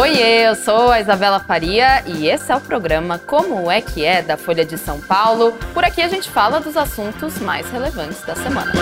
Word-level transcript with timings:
Oiê, 0.00 0.48
eu 0.48 0.54
sou 0.54 0.90
a 0.90 0.98
Isabela 0.98 1.38
Faria 1.38 2.02
e 2.06 2.26
esse 2.26 2.50
é 2.50 2.56
o 2.56 2.60
programa 2.60 3.18
Como 3.18 3.70
é 3.70 3.82
que 3.82 4.02
é 4.02 4.22
da 4.22 4.34
Folha 4.34 4.64
de 4.64 4.78
São 4.78 4.98
Paulo. 4.98 5.52
Por 5.74 5.84
aqui 5.84 6.00
a 6.00 6.08
gente 6.08 6.30
fala 6.30 6.58
dos 6.58 6.74
assuntos 6.74 7.38
mais 7.38 7.70
relevantes 7.70 8.22
da 8.22 8.34
semana. 8.34 8.72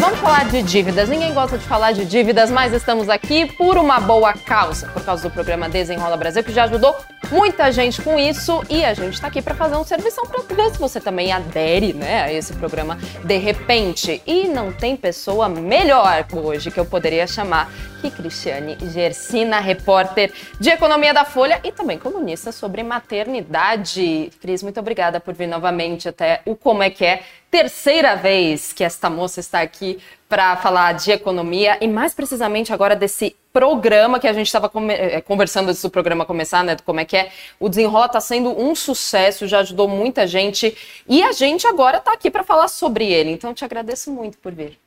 Vamos 0.00 0.18
falar 0.20 0.46
de 0.46 0.62
dívidas. 0.62 1.10
Ninguém 1.10 1.34
gosta 1.34 1.58
de 1.58 1.66
falar 1.66 1.92
de 1.92 2.06
dívidas, 2.06 2.50
mas 2.50 2.72
estamos 2.72 3.10
aqui 3.10 3.44
por 3.44 3.76
uma 3.76 4.00
boa 4.00 4.32
causa, 4.32 4.88
por 4.88 5.04
causa 5.04 5.24
do 5.24 5.30
programa 5.30 5.68
Desenrola 5.68 6.16
Brasil, 6.16 6.42
que 6.42 6.50
já 6.50 6.64
ajudou 6.64 6.96
muita 7.32 7.72
gente 7.72 8.02
com 8.02 8.18
isso 8.18 8.62
e 8.68 8.84
a 8.84 8.92
gente 8.92 9.14
está 9.14 9.28
aqui 9.28 9.40
para 9.40 9.54
fazer 9.54 9.74
um 9.76 9.84
serviço 9.84 10.20
para 10.26 10.54
ver 10.54 10.70
se 10.70 10.78
você 10.78 11.00
também 11.00 11.32
adere, 11.32 11.94
né, 11.94 12.24
a 12.24 12.32
esse 12.32 12.52
programa 12.52 12.98
de 13.24 13.38
repente. 13.38 14.22
E 14.26 14.46
não 14.46 14.70
tem 14.70 14.94
pessoa 14.96 15.48
melhor 15.48 16.26
hoje 16.30 16.70
que 16.70 16.78
eu 16.78 16.84
poderia 16.84 17.26
chamar 17.26 17.72
que 18.02 18.10
Cristiane 18.10 18.76
Gersina, 18.92 19.60
repórter 19.60 20.32
de 20.60 20.68
Economia 20.70 21.14
da 21.14 21.24
Folha 21.24 21.58
e 21.64 21.72
também 21.72 21.98
colunista 21.98 22.52
sobre 22.52 22.82
maternidade. 22.82 24.30
Cris, 24.40 24.62
muito 24.62 24.78
obrigada 24.78 25.18
por 25.18 25.32
vir 25.32 25.46
novamente 25.46 26.08
até 26.08 26.42
o 26.44 26.54
Como 26.54 26.82
é 26.82 26.90
que 26.90 27.04
é. 27.04 27.22
Terceira 27.52 28.16
vez 28.16 28.72
que 28.72 28.82
esta 28.82 29.10
moça 29.10 29.38
está 29.38 29.60
aqui 29.60 29.98
para 30.26 30.56
falar 30.56 30.94
de 30.94 31.12
economia 31.12 31.76
e 31.82 31.86
mais 31.86 32.14
precisamente 32.14 32.72
agora 32.72 32.96
desse 32.96 33.36
programa 33.52 34.18
que 34.18 34.26
a 34.26 34.32
gente 34.32 34.46
estava 34.46 34.72
eh, 34.88 35.20
conversando 35.20 35.68
antes 35.68 35.82
do 35.82 35.90
programa 35.90 36.24
começar, 36.24 36.64
né? 36.64 36.74
Do 36.74 36.82
como 36.82 37.00
é 37.00 37.04
que 37.04 37.14
é. 37.14 37.30
O 37.60 37.68
Desenrola 37.68 38.06
está 38.06 38.22
sendo 38.22 38.58
um 38.58 38.74
sucesso, 38.74 39.46
já 39.46 39.58
ajudou 39.58 39.86
muita 39.86 40.26
gente 40.26 40.74
e 41.06 41.22
a 41.22 41.32
gente 41.32 41.66
agora 41.66 41.98
está 41.98 42.14
aqui 42.14 42.30
para 42.30 42.42
falar 42.42 42.68
sobre 42.68 43.04
ele. 43.04 43.30
Então, 43.32 43.52
te 43.52 43.66
agradeço 43.66 44.10
muito 44.10 44.38
por 44.38 44.54
vir. 44.54 44.78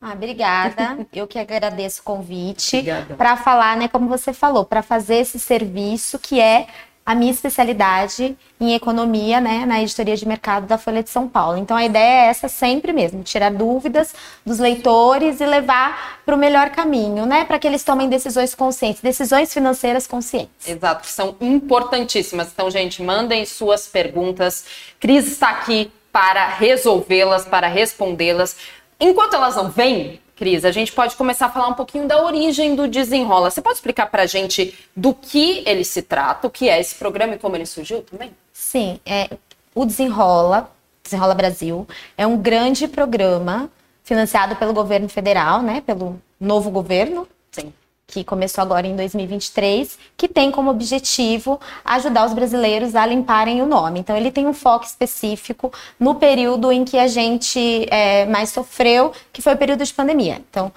Ah, 0.00 0.12
obrigada. 0.12 1.04
Eu 1.12 1.26
que 1.26 1.40
agradeço 1.40 2.02
o 2.02 2.04
convite 2.04 2.84
para 3.18 3.36
falar, 3.36 3.76
né, 3.76 3.88
como 3.88 4.06
você 4.08 4.32
falou, 4.32 4.64
para 4.64 4.80
fazer 4.80 5.16
esse 5.16 5.40
serviço 5.40 6.20
que 6.20 6.38
é 6.38 6.68
a 7.06 7.14
minha 7.14 7.30
especialidade 7.30 8.36
em 8.60 8.74
economia, 8.74 9.40
né, 9.40 9.64
na 9.64 9.80
editoria 9.80 10.16
de 10.16 10.26
mercado 10.26 10.66
da 10.66 10.76
Folha 10.76 11.04
de 11.04 11.08
São 11.08 11.28
Paulo. 11.28 11.56
Então 11.56 11.76
a 11.76 11.84
ideia 11.84 12.24
é 12.24 12.26
essa 12.26 12.48
sempre 12.48 12.92
mesmo, 12.92 13.22
tirar 13.22 13.52
dúvidas 13.52 14.12
dos 14.44 14.58
leitores 14.58 15.40
e 15.40 15.46
levar 15.46 16.20
para 16.26 16.34
o 16.34 16.38
melhor 16.38 16.70
caminho, 16.70 17.24
né, 17.24 17.44
para 17.44 17.60
que 17.60 17.66
eles 17.68 17.84
tomem 17.84 18.08
decisões 18.08 18.56
conscientes, 18.56 19.00
decisões 19.00 19.54
financeiras 19.54 20.04
conscientes. 20.08 20.66
Exato, 20.66 21.02
que 21.02 21.12
são 21.12 21.36
importantíssimas. 21.40 22.48
Então, 22.52 22.68
gente, 22.68 23.00
mandem 23.00 23.46
suas 23.46 23.86
perguntas. 23.86 24.64
Cris 24.98 25.28
está 25.28 25.50
aqui 25.50 25.92
para 26.10 26.48
resolvê-las, 26.48 27.44
para 27.44 27.68
respondê-las. 27.68 28.56
Enquanto 28.98 29.34
elas 29.34 29.54
não 29.54 29.70
vêm, 29.70 30.18
Cris, 30.36 30.66
a 30.66 30.70
gente 30.70 30.92
pode 30.92 31.16
começar 31.16 31.46
a 31.46 31.48
falar 31.48 31.68
um 31.68 31.74
pouquinho 31.74 32.06
da 32.06 32.22
origem 32.22 32.76
do 32.76 32.86
Desenrola. 32.86 33.50
Você 33.50 33.62
pode 33.62 33.76
explicar 33.76 34.06
para 34.06 34.24
a 34.24 34.26
gente 34.26 34.74
do 34.94 35.14
que 35.14 35.62
ele 35.66 35.82
se 35.82 36.02
trata, 36.02 36.46
o 36.46 36.50
que 36.50 36.68
é 36.68 36.78
esse 36.78 36.94
programa 36.94 37.34
e 37.34 37.38
como 37.38 37.56
ele 37.56 37.64
surgiu 37.64 38.02
também? 38.02 38.30
Sim, 38.52 39.00
é, 39.06 39.30
o 39.74 39.86
Desenrola, 39.86 40.70
Desenrola 41.02 41.34
Brasil, 41.34 41.88
é 42.18 42.26
um 42.26 42.36
grande 42.36 42.86
programa 42.86 43.70
financiado 44.04 44.54
pelo 44.56 44.74
governo 44.74 45.08
federal, 45.08 45.62
né, 45.62 45.82
pelo 45.84 46.20
novo 46.38 46.70
governo. 46.70 47.26
Que 48.08 48.22
começou 48.22 48.62
agora 48.62 48.86
em 48.86 48.94
2023, 48.94 49.98
que 50.16 50.28
tem 50.28 50.50
como 50.50 50.70
objetivo 50.70 51.60
ajudar 51.84 52.24
os 52.24 52.32
brasileiros 52.32 52.94
a 52.94 53.04
limparem 53.04 53.60
o 53.60 53.66
nome. 53.66 53.98
Então, 53.98 54.16
ele 54.16 54.30
tem 54.30 54.46
um 54.46 54.52
foco 54.52 54.84
específico 54.84 55.72
no 55.98 56.14
período 56.14 56.70
em 56.70 56.84
que 56.84 56.98
a 56.98 57.08
gente 57.08 57.86
é, 57.90 58.24
mais 58.26 58.50
sofreu, 58.50 59.12
que 59.32 59.42
foi 59.42 59.54
o 59.54 59.58
período 59.58 59.84
de 59.84 59.92
pandemia. 59.92 60.40
Então, 60.48 60.72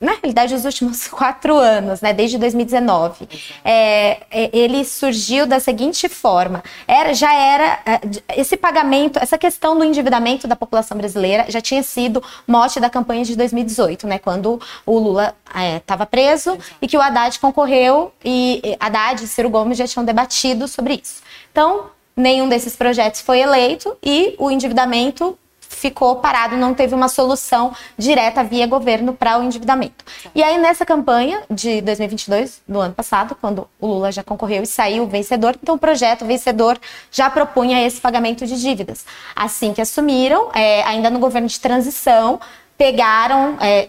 na 0.00 0.12
realidade, 0.12 0.54
os 0.54 0.64
últimos 0.64 1.06
quatro 1.08 1.56
anos, 1.56 2.00
né, 2.00 2.12
desde 2.12 2.36
2019, 2.38 3.28
é, 3.64 4.20
é, 4.30 4.50
ele 4.52 4.84
surgiu 4.84 5.46
da 5.46 5.60
seguinte 5.60 6.08
forma: 6.08 6.62
era, 6.86 7.14
já 7.14 7.32
era 7.32 7.80
é, 7.86 8.00
esse 8.36 8.56
pagamento, 8.56 9.18
essa 9.18 9.38
questão 9.38 9.78
do 9.78 9.84
endividamento 9.84 10.46
da 10.46 10.56
população 10.56 10.96
brasileira 10.96 11.46
já 11.48 11.60
tinha 11.60 11.82
sido 11.82 12.22
mote 12.46 12.80
da 12.80 12.90
campanha 12.90 13.24
de 13.24 13.36
2018, 13.36 14.06
né, 14.06 14.18
quando 14.18 14.60
o 14.84 14.98
Lula 14.98 15.34
estava 15.78 16.02
é, 16.02 16.06
preso 16.06 16.50
Exato. 16.50 16.64
e 16.82 16.88
que 16.88 16.96
o 16.96 17.00
Haddad 17.00 17.38
concorreu 17.38 18.12
e, 18.24 18.60
e 18.64 18.76
Haddad 18.78 19.22
e 19.22 19.26
Ciro 19.26 19.48
Gomes 19.48 19.78
já 19.78 19.86
tinham 19.86 20.04
debatido 20.04 20.68
sobre 20.68 21.00
isso. 21.02 21.22
Então, 21.50 21.86
nenhum 22.16 22.48
desses 22.48 22.76
projetos 22.76 23.20
foi 23.20 23.40
eleito 23.40 23.96
e 24.02 24.34
o 24.38 24.50
endividamento 24.50 25.38
ficou 25.76 26.16
parado, 26.16 26.56
não 26.56 26.74
teve 26.74 26.94
uma 26.94 27.08
solução 27.08 27.74
direta 27.96 28.42
via 28.42 28.66
governo 28.66 29.12
para 29.14 29.38
o 29.38 29.42
endividamento. 29.42 30.04
E 30.34 30.42
aí, 30.42 30.58
nessa 30.58 30.84
campanha 30.84 31.42
de 31.50 31.80
2022, 31.80 32.62
do 32.66 32.80
ano 32.80 32.94
passado, 32.94 33.36
quando 33.40 33.68
o 33.80 33.86
Lula 33.86 34.12
já 34.12 34.22
concorreu 34.22 34.62
e 34.62 34.66
saiu 34.66 35.06
vencedor, 35.06 35.56
então 35.62 35.74
o 35.74 35.78
projeto 35.78 36.24
vencedor 36.24 36.78
já 37.10 37.28
propunha 37.30 37.86
esse 37.86 38.00
pagamento 38.00 38.46
de 38.46 38.60
dívidas. 38.60 39.04
Assim 39.34 39.72
que 39.72 39.80
assumiram, 39.80 40.50
é, 40.54 40.82
ainda 40.84 41.10
no 41.10 41.18
governo 41.18 41.48
de 41.48 41.58
transição, 41.60 42.40
pegaram, 42.76 43.56
é, 43.60 43.88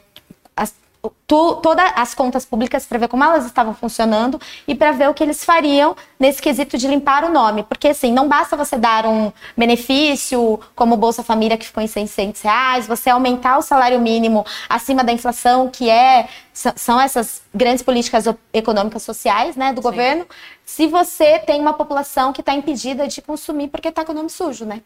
tu, 1.28 1.56
todas 1.56 1.92
as 1.96 2.14
contas 2.14 2.46
públicas 2.46 2.86
para 2.86 3.00
ver 3.00 3.08
como 3.08 3.24
elas 3.24 3.46
estavam 3.46 3.74
funcionando 3.74 4.40
e 4.68 4.76
para 4.76 4.92
ver 4.92 5.10
o 5.10 5.14
que 5.14 5.24
eles 5.24 5.44
fariam 5.44 5.96
nesse 6.20 6.42
quesito 6.42 6.78
de 6.78 6.88
limpar 6.88 7.24
o 7.24 7.32
nome. 7.32 7.64
Porque, 7.64 7.90
assim, 7.90 8.12
não 8.12 8.28
basta 8.28 8.56
você 8.56 8.78
dar 8.78 9.06
um 9.06 9.32
benefício 9.56 10.60
como 10.76 10.98
Bolsa 10.98 11.24
Família, 11.24 11.58
que 11.58 11.66
ficou 11.66 11.84
em 11.84 11.88
600 11.88 12.42
reais, 12.42 12.88
você 12.88 13.10
aumentar 13.10 13.58
o 13.58 13.62
salário 13.62 14.00
mínimo 14.00 14.46
acima 14.70 15.04
da 15.04 15.12
inflação, 15.12 15.70
que 15.70 15.90
é 15.90 16.28
são 16.54 17.00
essas 17.02 17.42
grandes 17.54 17.84
políticas 17.84 18.26
econômicas 18.54 19.04
sociais 19.04 19.58
né, 19.58 19.74
do 19.74 19.82
Sim. 19.82 19.84
governo, 19.84 20.26
se 20.66 20.88
você 20.88 21.38
tem 21.40 21.60
uma 21.60 21.74
população 21.74 22.32
que 22.32 22.40
está 22.40 22.54
impedida 22.54 23.08
de 23.08 23.22
consumir 23.22 23.68
porque 23.68 23.90
está 23.90 24.06
com 24.06 24.14
o 24.14 24.16
nome 24.16 24.30
sujo, 24.30 24.64
né? 24.66 24.82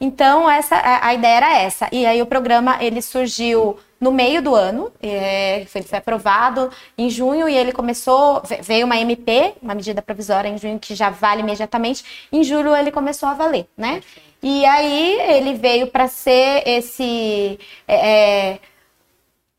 Então, 0.00 0.48
essa, 0.48 0.76
a, 0.76 1.08
a 1.08 1.14
ideia 1.14 1.36
era 1.36 1.58
essa. 1.58 1.88
E 1.90 2.06
aí 2.06 2.22
o 2.22 2.26
programa, 2.26 2.78
ele 2.80 3.02
surgiu 3.02 3.78
no 4.00 4.12
meio 4.12 4.40
do 4.40 4.54
ano, 4.54 4.92
é, 5.02 5.66
foi, 5.68 5.82
foi, 5.82 5.98
aprovado 5.98 6.70
em 6.96 7.10
junho 7.10 7.48
e 7.48 7.56
ele 7.56 7.72
começou, 7.72 8.42
veio 8.62 8.86
uma 8.86 8.96
MP, 8.96 9.54
uma 9.60 9.74
medida 9.74 10.00
provisória 10.00 10.48
em 10.48 10.56
junho 10.56 10.78
que 10.78 10.94
já 10.94 11.10
vale 11.10 11.40
imediatamente, 11.40 12.28
em 12.30 12.44
julho 12.44 12.76
ele 12.76 12.92
começou 12.92 13.28
a 13.28 13.34
valer, 13.34 13.66
né? 13.76 14.00
E 14.40 14.64
aí 14.64 15.20
ele 15.32 15.54
veio 15.54 15.88
para 15.88 16.06
ser 16.06 16.62
esse 16.64 17.58
é, 17.88 18.52
é, 18.52 18.60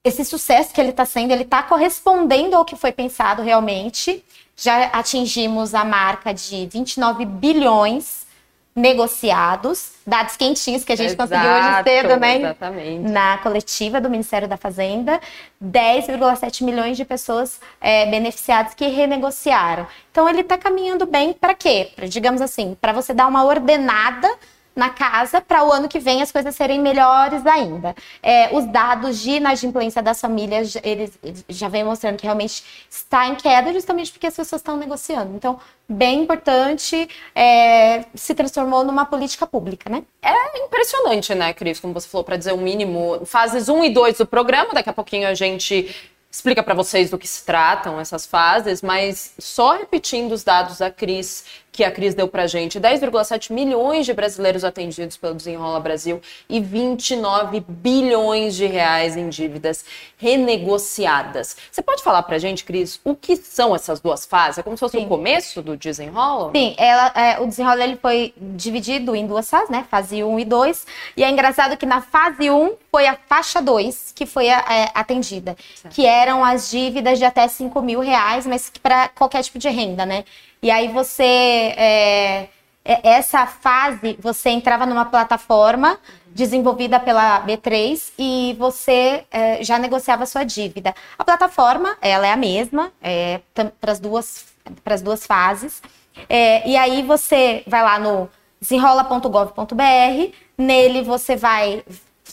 esse 0.04 0.24
sucesso 0.24 0.74
que 0.74 0.80
ele 0.80 0.92
está 0.92 1.06
sendo, 1.06 1.32
ele 1.32 1.44
está 1.44 1.62
correspondendo 1.62 2.56
ao 2.56 2.64
que 2.64 2.76
foi 2.76 2.92
pensado 2.92 3.42
realmente. 3.42 4.24
Já 4.56 4.86
atingimos 4.88 5.74
a 5.74 5.84
marca 5.84 6.34
de 6.34 6.68
29 6.68 7.26
bilhões 7.26 8.26
negociados, 8.76 9.94
dados 10.06 10.38
quentinhos 10.38 10.84
que 10.84 10.94
a 10.94 10.96
gente 10.96 11.14
Exato, 11.14 11.30
conseguiu 11.30 11.52
hoje 11.52 11.84
cedo, 11.84 12.20
né? 12.20 12.38
Exatamente. 12.38 13.12
Na 13.12 13.38
coletiva 13.40 14.00
do 14.00 14.10
Ministério 14.10 14.48
da 14.48 14.58
Fazenda, 14.58 15.20
10,7 15.64 16.64
milhões 16.64 16.96
de 16.96 17.04
pessoas 17.04 17.60
é, 17.82 18.06
beneficiadas 18.06 18.74
que 18.74 18.88
renegociaram. 18.88 19.88
Então 20.12 20.30
ele 20.30 20.42
está 20.42 20.58
caminhando 20.58 21.06
bem 21.06 21.34
para 21.34 21.54
quê? 21.54 21.92
Pra, 21.96 22.08
digamos 22.08 22.42
assim, 22.42 22.78
para 22.80 22.94
você 22.94 23.14
dar 23.14 23.28
uma 23.28 23.44
ordenada 23.44 24.30
na 24.76 24.90
casa 24.90 25.42
para 25.42 25.64
o 25.64 25.72
ano 25.72 25.90
que 25.90 26.00
vem 26.00 26.22
as 26.22 26.32
coisas 26.32 26.56
serem 26.56 26.80
melhores 26.80 27.46
ainda. 27.46 27.96
É, 28.24 28.56
os 28.56 28.66
dados 28.66 29.20
de 29.20 29.32
inadimplência 29.32 30.02
das 30.02 30.22
famílias, 30.22 30.78
eles, 30.84 31.18
já 31.50 31.68
vem 31.68 31.84
mostrando 31.84 32.18
que 32.18 32.24
realmente 32.24 32.64
está 32.90 33.28
em 33.28 33.36
queda 33.36 33.74
justamente 33.74 34.12
porque 34.12 34.28
as 34.28 34.36
pessoas 34.36 34.62
estão 34.62 34.78
negociando. 34.78 35.36
Então, 35.36 35.60
bem 35.88 36.22
importante, 36.22 37.10
é, 37.36 38.06
se 38.14 38.34
transformou 38.34 38.84
numa 38.84 39.06
política 39.06 39.46
pública, 39.46 39.90
né? 39.90 40.04
É 40.22 40.66
impressionante, 40.66 41.34
né, 41.36 41.54
Cris, 41.54 41.80
como 41.80 41.94
você 41.94 42.08
falou, 42.08 42.24
para 42.24 42.38
dizer 42.38 42.54
o 42.54 42.58
mínimo. 42.58 43.26
Fases 43.26 43.68
1 43.68 43.84
e 43.86 43.90
2 43.90 44.18
do 44.20 44.26
programa, 44.26 44.74
daqui 44.74 44.90
a 44.90 44.94
pouquinho 44.94 45.28
a 45.28 45.34
gente 45.34 45.94
explica 46.32 46.62
para 46.62 46.76
vocês 46.76 47.10
do 47.10 47.18
que 47.18 47.28
se 47.28 47.44
tratam 47.44 48.00
essas 48.00 48.26
fases, 48.26 48.82
mas 48.82 49.34
só 49.40 49.74
repetindo 49.78 50.32
os 50.32 50.44
dados 50.44 50.78
da 50.78 50.92
Cris, 50.92 51.44
que 51.80 51.84
a 51.86 51.90
Cris 51.90 52.14
deu 52.14 52.28
para 52.28 52.46
gente, 52.46 52.78
10,7 52.78 53.54
milhões 53.54 54.06
de 54.06 54.14
brasileiros 54.14 54.66
atendidos 54.66 55.16
pelo 55.16 55.34
Desenrola 55.34 55.80
Brasil 55.80 56.20
e 56.50 56.60
29 56.60 57.64
bilhões 57.66 58.54
de 58.54 58.66
reais 58.66 59.16
em 59.16 59.30
dívidas 59.30 59.86
renegociadas. 60.18 61.56
Você 61.72 61.82
pode 61.82 62.04
falar 62.04 62.24
para 62.24 62.38
gente, 62.38 62.66
Cris, 62.66 63.00
o 63.02 63.16
que 63.16 63.38
são 63.38 63.74
essas 63.74 64.02
duas 64.02 64.26
fases? 64.26 64.58
É 64.58 64.62
como 64.62 64.76
se 64.76 64.82
fosse 64.82 64.98
Sim. 64.98 65.06
o 65.06 65.08
começo 65.08 65.62
do 65.62 65.78
Desenrola? 65.78 66.52
Sim, 66.54 66.76
ela, 66.78 67.14
é, 67.16 67.40
o 67.40 67.46
Desenrola 67.46 67.82
ele 67.82 67.96
foi 67.96 68.34
dividido 68.38 69.16
em 69.16 69.26
duas 69.26 69.50
fases, 69.50 69.70
né? 69.70 69.86
Fase 69.90 70.22
1 70.22 70.38
e 70.38 70.44
2. 70.44 70.86
E 71.16 71.24
é 71.24 71.30
engraçado 71.30 71.78
que 71.78 71.86
na 71.86 72.02
fase 72.02 72.52
1 72.52 72.74
foi 72.92 73.08
a 73.08 73.18
faixa 73.26 73.62
2 73.62 74.12
que 74.14 74.26
foi 74.26 74.48
é, 74.48 74.92
atendida, 74.94 75.56
certo. 75.82 75.96
que 75.96 76.06
eram 76.06 76.44
as 76.44 76.70
dívidas 76.70 77.18
de 77.18 77.24
até 77.24 77.48
5 77.48 77.82
mil 77.82 78.02
reais, 78.02 78.46
mas 78.46 78.70
para 78.84 79.08
qualquer 79.08 79.42
tipo 79.44 79.58
de 79.58 79.70
renda, 79.70 80.06
né? 80.06 80.26
E 80.62 80.70
aí 80.70 80.88
você. 80.88 81.24
É, 81.24 82.50
é, 82.90 83.08
essa 83.08 83.46
fase, 83.46 84.18
você 84.20 84.50
entrava 84.50 84.86
numa 84.86 85.06
plataforma 85.06 86.00
desenvolvida 86.28 87.00
pela 87.00 87.46
B3 87.46 88.14
e 88.18 88.56
você 88.58 89.26
é, 89.30 89.64
já 89.64 89.78
negociava 89.78 90.26
sua 90.26 90.44
dívida. 90.44 90.96
A 91.18 91.24
plataforma, 91.24 91.98
ela 92.02 92.26
é 92.26 92.32
a 92.32 92.38
mesma 92.38 92.92
é, 93.02 93.42
para 93.54 93.92
as 93.92 94.00
duas, 94.00 94.48
duas 95.04 95.26
fases. 95.26 95.82
É, 96.28 96.68
e 96.68 96.76
aí 96.76 97.04
você 97.04 97.64
vai 97.68 97.84
lá 97.84 98.00
no 98.00 98.30
desenrola.gov.br, 98.60 100.34
nele 100.58 101.04
você 101.04 101.36
vai 101.36 101.84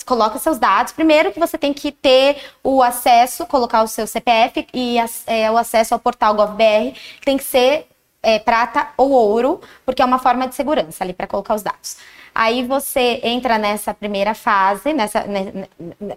coloca 0.04 0.38
seus 0.38 0.58
dados. 0.58 0.92
Primeiro 0.92 1.32
que 1.32 1.40
você 1.40 1.58
tem 1.58 1.72
que 1.72 1.90
ter 1.90 2.36
o 2.62 2.82
acesso, 2.82 3.46
colocar 3.46 3.82
o 3.82 3.88
seu 3.88 4.06
CPF 4.06 4.66
e 4.72 4.96
é, 5.26 5.50
o 5.50 5.56
acesso 5.56 5.94
ao 5.94 6.00
portal 6.00 6.34
GovBR 6.34 6.94
tem 7.24 7.36
que 7.36 7.44
ser 7.44 7.88
é, 8.26 8.40
prata 8.40 8.88
ou 8.96 9.12
ouro, 9.12 9.60
porque 9.84 10.02
é 10.02 10.04
uma 10.04 10.18
forma 10.18 10.48
de 10.48 10.56
segurança 10.56 11.04
ali 11.04 11.12
para 11.12 11.28
colocar 11.28 11.54
os 11.54 11.62
dados. 11.62 11.96
Aí 12.34 12.64
você 12.64 13.20
entra 13.22 13.56
nessa 13.56 13.94
primeira 13.94 14.34
fase, 14.34 14.92
nessa, 14.92 15.24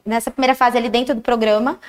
nessa 0.03 0.31
primeira 0.31 0.55
fase 0.55 0.75
ali 0.75 0.89
dentro 0.89 1.13
do 1.13 1.21
programa, 1.21 1.79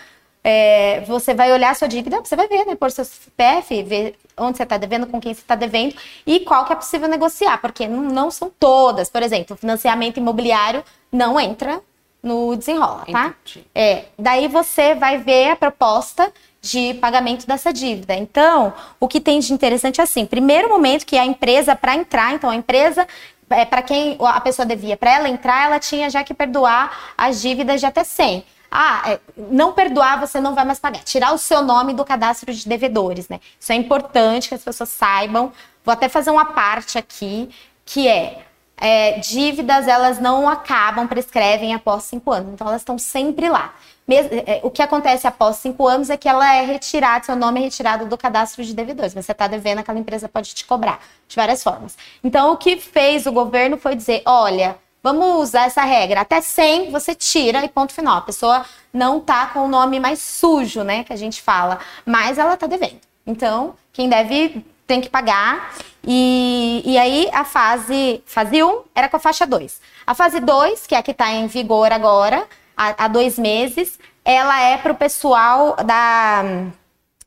é, 0.44 1.00
você 1.06 1.32
vai 1.32 1.50
olhar 1.52 1.70
a 1.70 1.75
sua 1.75 1.88
dívida, 1.88 2.20
você 2.20 2.37
vai 2.37 2.46
ver, 2.49 2.67
né, 2.67 2.75
por 2.75 2.90
seu 2.90 3.05
CPF, 3.05 3.82
ver 3.82 4.14
onde 4.37 4.58
você 4.58 4.62
está 4.62 4.76
devendo, 4.76 5.06
com 5.06 5.19
quem 5.19 5.32
você 5.32 5.40
está 5.40 5.55
devendo 5.55 5.94
e 6.26 6.40
qual 6.40 6.66
que 6.66 6.73
é 6.75 6.76
possível 6.76 7.08
negociar, 7.08 7.58
porque 7.58 7.88
não, 7.88 8.02
não 8.02 8.31
são 8.31 8.52
todas. 8.61 9.08
Por 9.08 9.23
exemplo, 9.23 9.56
financiamento 9.56 10.19
imobiliário 10.19 10.84
não 11.11 11.40
entra 11.40 11.81
no 12.23 12.55
desenrola, 12.56 13.06
tá? 13.11 13.34
É, 13.75 14.05
daí 14.19 14.49
você 14.49 14.94
vai 14.94 15.16
ver 15.16 15.52
a 15.52 15.56
proposta 15.56 16.31
de 16.60 16.94
pagamento 16.94 17.46
dessa 17.46 17.72
dívida. 17.72 18.14
Então, 18.14 18.72
o 18.98 19.08
que 19.08 19.20
tem 19.20 19.40
de 19.40 19.52
interessante 19.52 20.00
é 20.00 20.04
assim, 20.04 20.26
primeiro 20.26 20.68
momento 20.68 21.06
que 21.06 21.16
a 21.16 21.24
empresa 21.24 21.74
para 21.74 21.94
entrar, 21.94 22.34
então 22.34 22.50
a 22.50 22.56
empresa 22.56 23.06
é, 23.48 23.64
para 23.64 23.82
quem 23.82 24.16
a 24.20 24.40
pessoa 24.40 24.64
devia, 24.64 24.96
para 24.96 25.12
ela 25.12 25.28
entrar, 25.28 25.64
ela 25.64 25.78
tinha 25.78 26.08
já 26.08 26.22
que 26.22 26.32
perdoar 26.32 27.14
as 27.18 27.40
dívidas 27.40 27.80
de 27.80 27.86
até 27.86 28.04
100. 28.04 28.44
Ah, 28.70 29.02
é, 29.06 29.20
não 29.36 29.72
perdoar, 29.72 30.20
você 30.20 30.40
não 30.40 30.54
vai 30.54 30.64
mais 30.64 30.78
pagar. 30.78 31.02
Tirar 31.02 31.32
o 31.32 31.38
seu 31.38 31.62
nome 31.62 31.92
do 31.92 32.04
cadastro 32.04 32.54
de 32.54 32.68
devedores, 32.68 33.28
né? 33.28 33.40
Isso 33.58 33.72
é 33.72 33.74
importante 33.74 34.48
que 34.48 34.54
as 34.54 34.62
pessoas 34.62 34.90
saibam. 34.90 35.52
Vou 35.84 35.92
até 35.92 36.08
fazer 36.08 36.30
uma 36.30 36.44
parte 36.44 36.96
aqui, 36.96 37.50
que 37.84 38.06
é 38.06 38.44
é, 38.80 39.18
dívidas 39.18 39.86
elas 39.86 40.18
não 40.18 40.48
acabam, 40.48 41.06
prescrevem 41.06 41.74
após 41.74 42.04
cinco 42.04 42.32
anos. 42.32 42.54
Então 42.54 42.66
elas 42.66 42.80
estão 42.80 42.98
sempre 42.98 43.48
lá. 43.50 43.74
Mesmo, 44.10 44.28
é, 44.44 44.58
o 44.64 44.70
que 44.72 44.82
acontece 44.82 45.24
após 45.28 45.58
cinco 45.58 45.86
anos 45.86 46.10
é 46.10 46.16
que 46.16 46.28
ela 46.28 46.52
é 46.52 46.64
retirada, 46.64 47.24
seu 47.24 47.36
nome 47.36 47.60
é 47.60 47.62
retirado 47.62 48.06
do 48.06 48.18
cadastro 48.18 48.64
de 48.64 48.74
devedores. 48.74 49.14
Mas 49.14 49.24
você 49.24 49.30
está 49.30 49.46
devendo, 49.46 49.78
aquela 49.78 50.00
empresa 50.00 50.28
pode 50.28 50.52
te 50.52 50.64
cobrar 50.64 51.00
de 51.28 51.36
várias 51.36 51.62
formas. 51.62 51.96
Então 52.24 52.52
o 52.52 52.56
que 52.56 52.76
fez 52.76 53.24
o 53.26 53.30
governo 53.30 53.76
foi 53.76 53.94
dizer, 53.94 54.22
olha, 54.26 54.76
vamos 55.00 55.40
usar 55.40 55.66
essa 55.66 55.84
regra. 55.84 56.22
Até 56.22 56.40
100 56.40 56.90
você 56.90 57.14
tira 57.14 57.64
e 57.64 57.68
ponto 57.68 57.92
final. 57.92 58.16
A 58.16 58.22
pessoa 58.22 58.66
não 58.92 59.20
tá 59.20 59.46
com 59.46 59.60
o 59.60 59.68
nome 59.68 60.00
mais 60.00 60.18
sujo, 60.18 60.82
né, 60.82 61.04
que 61.04 61.12
a 61.12 61.16
gente 61.16 61.40
fala, 61.40 61.78
mas 62.04 62.36
ela 62.36 62.56
tá 62.56 62.66
devendo. 62.66 62.98
Então, 63.24 63.76
quem 63.92 64.08
deve 64.08 64.64
tem 64.88 65.00
que 65.00 65.08
pagar. 65.08 65.72
E, 66.04 66.82
e 66.84 66.98
aí 66.98 67.30
a 67.32 67.44
fase, 67.44 68.20
fase 68.26 68.60
1 68.60 68.82
era 68.92 69.08
com 69.08 69.18
a 69.18 69.20
faixa 69.20 69.46
2. 69.46 69.80
A 70.04 70.14
fase 70.16 70.40
2, 70.40 70.84
que 70.88 70.96
é 70.96 70.98
a 70.98 71.02
que 71.04 71.12
está 71.12 71.30
em 71.30 71.46
vigor 71.46 71.92
agora, 71.92 72.44
há, 72.80 73.04
há 73.04 73.08
dois 73.08 73.38
meses, 73.38 73.98
ela 74.24 74.60
é 74.62 74.78
para 74.78 74.92
o 74.92 74.96
pessoal 74.96 75.76
da, 75.84 76.42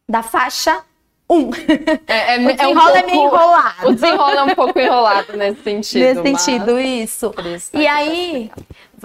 da 0.10 0.24
faixa 0.24 0.82
um. 1.30 1.52
É, 2.08 2.36
é, 2.36 2.40
o 2.46 2.56
desenrola 2.56 2.92
é, 2.92 2.94
um 2.94 2.98
é 2.98 3.06
meio 3.06 3.26
enrolado. 3.26 3.88
O 3.88 3.94
desenrola 3.94 4.36
é 4.36 4.44
um 4.44 4.56
pouco 4.56 4.80
enrolado 4.80 5.38
nesse 5.38 5.62
sentido. 5.62 6.24
Nesse 6.24 6.24
sentido, 6.24 6.80
isso. 6.80 7.34
isso 7.56 7.70
e 7.74 7.88
aí, 7.88 8.52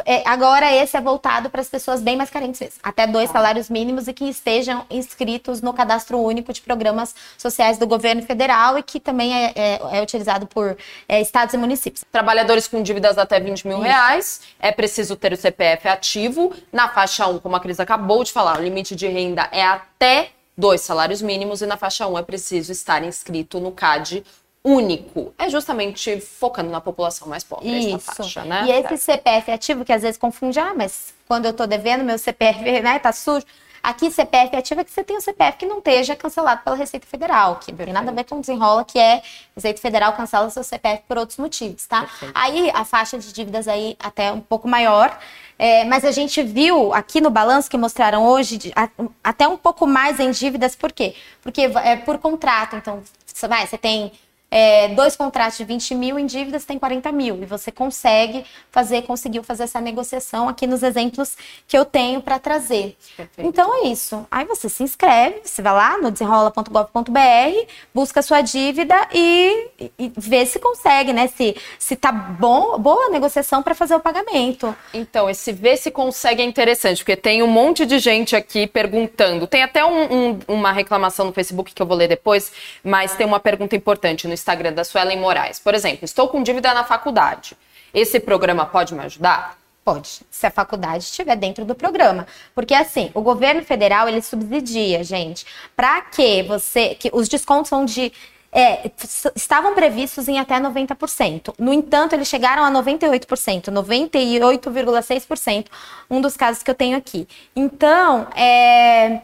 é, 0.04 0.22
agora 0.26 0.72
esse 0.74 0.96
é 0.96 1.00
voltado 1.00 1.50
para 1.50 1.60
as 1.60 1.68
pessoas 1.68 2.00
bem 2.00 2.16
mais 2.16 2.30
carentes 2.30 2.60
mesmo. 2.60 2.78
Até 2.82 3.06
dois 3.06 3.30
ah. 3.30 3.32
salários 3.34 3.68
mínimos 3.68 4.08
e 4.08 4.12
que 4.12 4.24
estejam 4.24 4.84
inscritos 4.90 5.60
no 5.60 5.72
cadastro 5.72 6.18
único 6.18 6.52
de 6.52 6.60
programas 6.60 7.14
sociais 7.36 7.78
do 7.78 7.86
governo 7.86 8.22
federal 8.22 8.78
e 8.78 8.82
que 8.82 9.00
também 9.00 9.34
é, 9.34 9.52
é, 9.54 9.98
é 9.98 10.02
utilizado 10.02 10.46
por 10.46 10.76
é, 11.08 11.20
estados 11.20 11.54
e 11.54 11.56
municípios. 11.56 12.04
Trabalhadores 12.10 12.68
com 12.68 12.82
dívidas 12.82 13.18
até 13.18 13.40
20 13.40 13.66
mil 13.66 13.78
isso. 13.78 13.86
reais, 13.86 14.40
é 14.58 14.72
preciso 14.72 15.16
ter 15.16 15.32
o 15.32 15.36
CPF 15.36 15.88
ativo. 15.88 16.52
Na 16.72 16.88
faixa 16.88 17.26
1, 17.26 17.38
como 17.38 17.56
a 17.56 17.60
Cris 17.60 17.80
acabou 17.80 18.22
de 18.24 18.32
falar, 18.32 18.58
o 18.58 18.62
limite 18.62 18.94
de 18.94 19.06
renda 19.06 19.48
é 19.52 19.62
até 19.62 20.30
dois 20.56 20.80
salários 20.80 21.22
mínimos 21.22 21.62
e 21.62 21.66
na 21.66 21.76
faixa 21.76 22.06
1 22.08 22.18
é 22.18 22.22
preciso 22.22 22.72
estar 22.72 23.04
inscrito 23.04 23.60
no 23.60 23.70
CAD 23.70 24.24
único. 24.64 25.32
É 25.38 25.49
justamente 25.49 26.20
focando 26.20 26.70
na 26.70 26.81
população 26.81 27.28
mais 27.28 27.44
pobre, 27.44 27.69
Isso. 27.69 27.96
essa 27.96 28.14
faixa, 28.14 28.44
né? 28.44 28.64
E 28.66 28.72
esse 28.72 28.99
CPF 28.99 29.50
ativo, 29.50 29.84
que 29.84 29.93
às 29.93 30.02
vezes 30.02 30.19
confunde, 30.19 30.58
ah, 30.58 30.75
mas 30.76 31.14
quando 31.26 31.46
eu 31.46 31.52
tô 31.52 31.66
devendo, 31.66 32.05
meu 32.05 32.19
CPF 32.19 32.60
né, 32.82 32.99
tá 32.99 33.12
sujo. 33.12 33.46
Aqui, 33.82 34.10
CPF 34.10 34.56
ativo 34.56 34.81
é 34.81 34.84
que 34.84 34.90
você 34.90 35.05
tem 35.05 35.16
o 35.16 35.20
CPF 35.20 35.56
que 35.56 35.66
não 35.66 35.78
esteja 35.78 36.16
cancelado 36.16 36.62
pela 36.62 36.75
Receita 36.75 37.06
Federal, 37.06 37.56
que 37.56 37.70
não 37.70 37.84
tem 37.84 37.93
nada 37.93 38.10
a 38.10 38.14
ver 38.14 38.25
com 38.25 38.40
desenrola, 38.40 38.84
que 38.84 38.99
é 38.99 39.22
Receita 39.55 39.81
Federal 39.81 40.12
cancela 40.14 40.50
seu 40.50 40.64
CPF 40.64 41.05
por 41.06 41.16
outros 41.16 41.38
motivos, 41.38 41.87
tá? 41.87 42.00
Perfeito. 42.00 42.32
Aí, 42.34 42.70
a 42.75 42.84
faixa 42.84 43.19
de 43.19 43.32
dívidas 43.32 43.69
aí 43.69 43.96
até 44.00 44.32
um 44.32 44.40
pouco 44.40 44.66
maior, 44.66 45.16
é, 45.58 45.84
mas 45.84 46.05
a 46.05 46.10
gente 46.10 46.43
viu 46.43 46.93
aqui 46.93 47.20
no 47.20 47.31
balanço 47.31 47.70
que 47.70 47.78
mostraram 47.78 48.26
hoje 48.26 48.58
de, 48.58 48.72
a, 48.75 48.88
até 49.22 49.46
um 49.46 49.56
pouco 49.56 49.87
mais 49.87 50.19
em 50.19 50.31
dívidas, 50.32 50.75
por 50.75 50.93
quê? 50.93 51.14
Porque 51.40 51.62
é 51.62 51.96
por 51.96 52.19
contrato. 52.19 52.76
Então, 52.76 53.02
você, 53.25 53.46
vai, 53.46 53.66
você 53.66 53.78
tem 53.78 54.12
é, 54.50 54.88
dois 54.88 55.14
contratos 55.14 55.58
de 55.58 55.64
20 55.64 55.94
mil 55.94 56.18
em 56.18 56.26
dívidas 56.26 56.64
tem 56.64 56.78
40 56.78 57.12
mil. 57.12 57.42
E 57.42 57.46
você 57.46 57.70
consegue 57.70 58.44
fazer, 58.70 59.02
conseguiu 59.02 59.42
fazer 59.42 59.64
essa 59.64 59.80
negociação 59.80 60.48
aqui 60.48 60.66
nos 60.66 60.82
exemplos 60.82 61.36
que 61.66 61.76
eu 61.76 61.84
tenho 61.84 62.22
para 62.22 62.38
trazer. 62.38 62.96
Perfeito. 63.16 63.46
Então 63.46 63.84
é 63.84 63.88
isso. 63.88 64.26
Aí 64.30 64.46
você 64.46 64.68
se 64.68 64.82
inscreve, 64.82 65.40
você 65.44 65.60
vai 65.60 65.74
lá 65.74 65.98
no 65.98 66.10
desenrola.gov.br, 66.10 67.72
busca 67.94 68.20
a 68.20 68.22
sua 68.22 68.40
dívida 68.40 68.96
e, 69.12 69.68
e, 69.98 70.12
vê 70.16 70.46
se 70.46 70.58
consegue, 70.58 71.12
né? 71.12 71.28
Se, 71.28 71.54
se 71.78 71.94
tá 71.94 72.10
bom, 72.10 72.78
boa 72.78 73.06
a 73.06 73.10
negociação 73.10 73.62
para 73.62 73.74
fazer 73.74 73.94
o 73.94 74.00
pagamento. 74.00 74.74
Então, 74.94 75.28
esse 75.28 75.52
ver 75.52 75.76
se 75.76 75.90
consegue 75.90 76.42
é 76.42 76.44
interessante, 76.44 76.98
porque 76.98 77.16
tem 77.16 77.42
um 77.42 77.46
monte 77.46 77.84
de 77.84 77.98
gente 77.98 78.34
aqui 78.34 78.66
perguntando. 78.66 79.46
Tem 79.46 79.62
até 79.62 79.84
um, 79.84 80.30
um, 80.30 80.38
uma 80.48 80.72
reclamação 80.72 81.26
no 81.26 81.32
Facebook 81.32 81.74
que 81.74 81.82
eu 81.82 81.86
vou 81.86 81.96
ler 81.96 82.08
depois, 82.08 82.50
mas 82.82 83.14
tem 83.14 83.26
uma 83.26 83.40
pergunta 83.40 83.76
importante 83.76 84.26
no 84.26 84.38
Instagram 84.38 84.73
da 84.73 84.85
Suelen 84.85 85.19
Moraes. 85.19 85.58
Por 85.58 85.75
exemplo, 85.75 86.05
estou 86.05 86.29
com 86.29 86.43
dívida 86.43 86.73
na 86.73 86.85
faculdade. 86.85 87.56
Esse 87.93 88.20
programa 88.20 88.67
pode 88.67 88.94
me 88.94 89.00
ajudar? 89.05 89.58
Pode, 89.85 90.20
se 90.31 90.46
a 90.46 90.50
faculdade 90.50 91.05
estiver 91.05 91.37
dentro 91.37 91.64
do 91.64 91.75
programa. 91.75 92.26
Porque 92.55 92.75
assim, 92.75 93.11
o 93.14 93.23
governo 93.23 93.62
federal, 93.64 94.08
ele 94.08 94.20
subsidia, 94.20 95.02
gente. 95.02 95.46
Para 95.74 96.03
que 96.03 96.43
você, 96.43 96.94
que 96.94 97.10
os 97.12 97.29
descontos 97.29 97.70
são 97.70 97.84
de 97.84 98.12
é, 98.53 98.91
estavam 99.34 99.74
previstos 99.74 100.29
em 100.29 100.39
até 100.39 100.58
90%. 100.58 101.55
No 101.58 101.72
entanto, 101.72 102.15
eles 102.15 102.29
chegaram 102.29 102.65
a 102.65 102.70
98%, 102.70 103.70
98,6%, 103.70 105.67
um 106.10 106.20
dos 106.20 106.36
casos 106.36 106.62
que 106.62 106.70
eu 106.70 106.74
tenho 106.74 106.96
aqui. 106.96 107.29
Então, 107.55 108.27
é, 108.34 109.20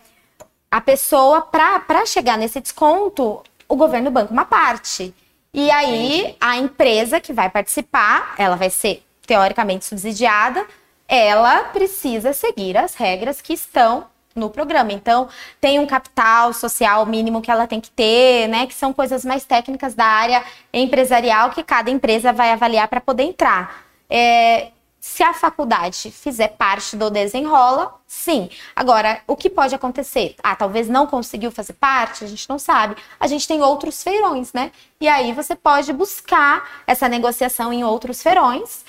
a 0.71 0.81
pessoa, 0.81 1.41
para 1.43 2.05
chegar 2.07 2.37
nesse 2.37 2.61
desconto, 2.61 3.43
o 3.75 3.77
governo 3.77 4.11
banca 4.11 4.33
uma 4.33 4.45
parte. 4.45 5.15
E 5.53 5.71
aí, 5.71 6.37
a 6.41 6.57
empresa 6.57 7.21
que 7.21 7.33
vai 7.33 7.49
participar, 7.49 8.35
ela 8.39 8.57
vai 8.57 8.71
ser 8.71 9.05
teoricamente 9.27 9.85
subsidiada, 9.85 10.67
ela 11.07 11.65
precisa 11.65 12.33
seguir 12.33 12.77
as 12.77 12.95
regras 12.95 13.41
que 13.41 13.53
estão 13.53 14.07
no 14.35 14.51
programa. 14.51 14.93
Então, 14.93 15.29
tem 15.61 15.79
um 15.79 15.87
capital 15.87 16.53
social 16.53 17.07
mínimo 17.07 17.41
que 17.41 17.51
ela 17.51 17.69
tem 17.69 17.81
que 17.81 17.91
ter, 17.91 18.49
né? 18.49 18.67
Que 18.67 18.75
são 18.75 18.93
coisas 18.93 19.25
mais 19.25 19.45
técnicas 19.45 19.95
da 19.95 20.07
área 20.07 20.43
empresarial 20.73 21.51
que 21.51 21.63
cada 21.63 21.91
empresa 21.91 22.33
vai 22.33 22.51
avaliar 22.51 22.89
para 22.89 23.01
poder 23.01 23.23
entrar. 23.23 23.85
É, 24.11 24.69
se 25.05 25.23
a 25.23 25.35
faculdade 25.35 26.11
fizer 26.11 26.49
parte 26.49 26.97
do 26.97 27.11
desenrola, 27.11 27.95
sim. 28.07 28.49
Agora, 28.75 29.21
o 29.27 29.37
que 29.37 29.51
pode 29.51 29.75
acontecer? 29.75 30.35
Ah, 30.43 30.57
talvez 30.57 30.89
não 30.89 31.07
conseguiu 31.07 31.51
fazer 31.53 31.75
parte, 31.75 32.25
a 32.25 32.27
gente 32.27 32.49
não 32.49 32.59
sabe. 32.59 32.97
A 33.21 33.27
gente 33.27 33.47
tem 33.47 33.61
outros 33.61 34.03
feirões, 34.03 34.55
né? 34.55 34.73
E 34.99 35.07
aí 35.07 35.35
você 35.35 35.55
pode 35.55 35.93
buscar 35.93 36.83
essa 36.87 37.07
negociação 37.07 37.71
em 37.71 37.85
outros 37.85 38.23
feirões. 38.23 38.83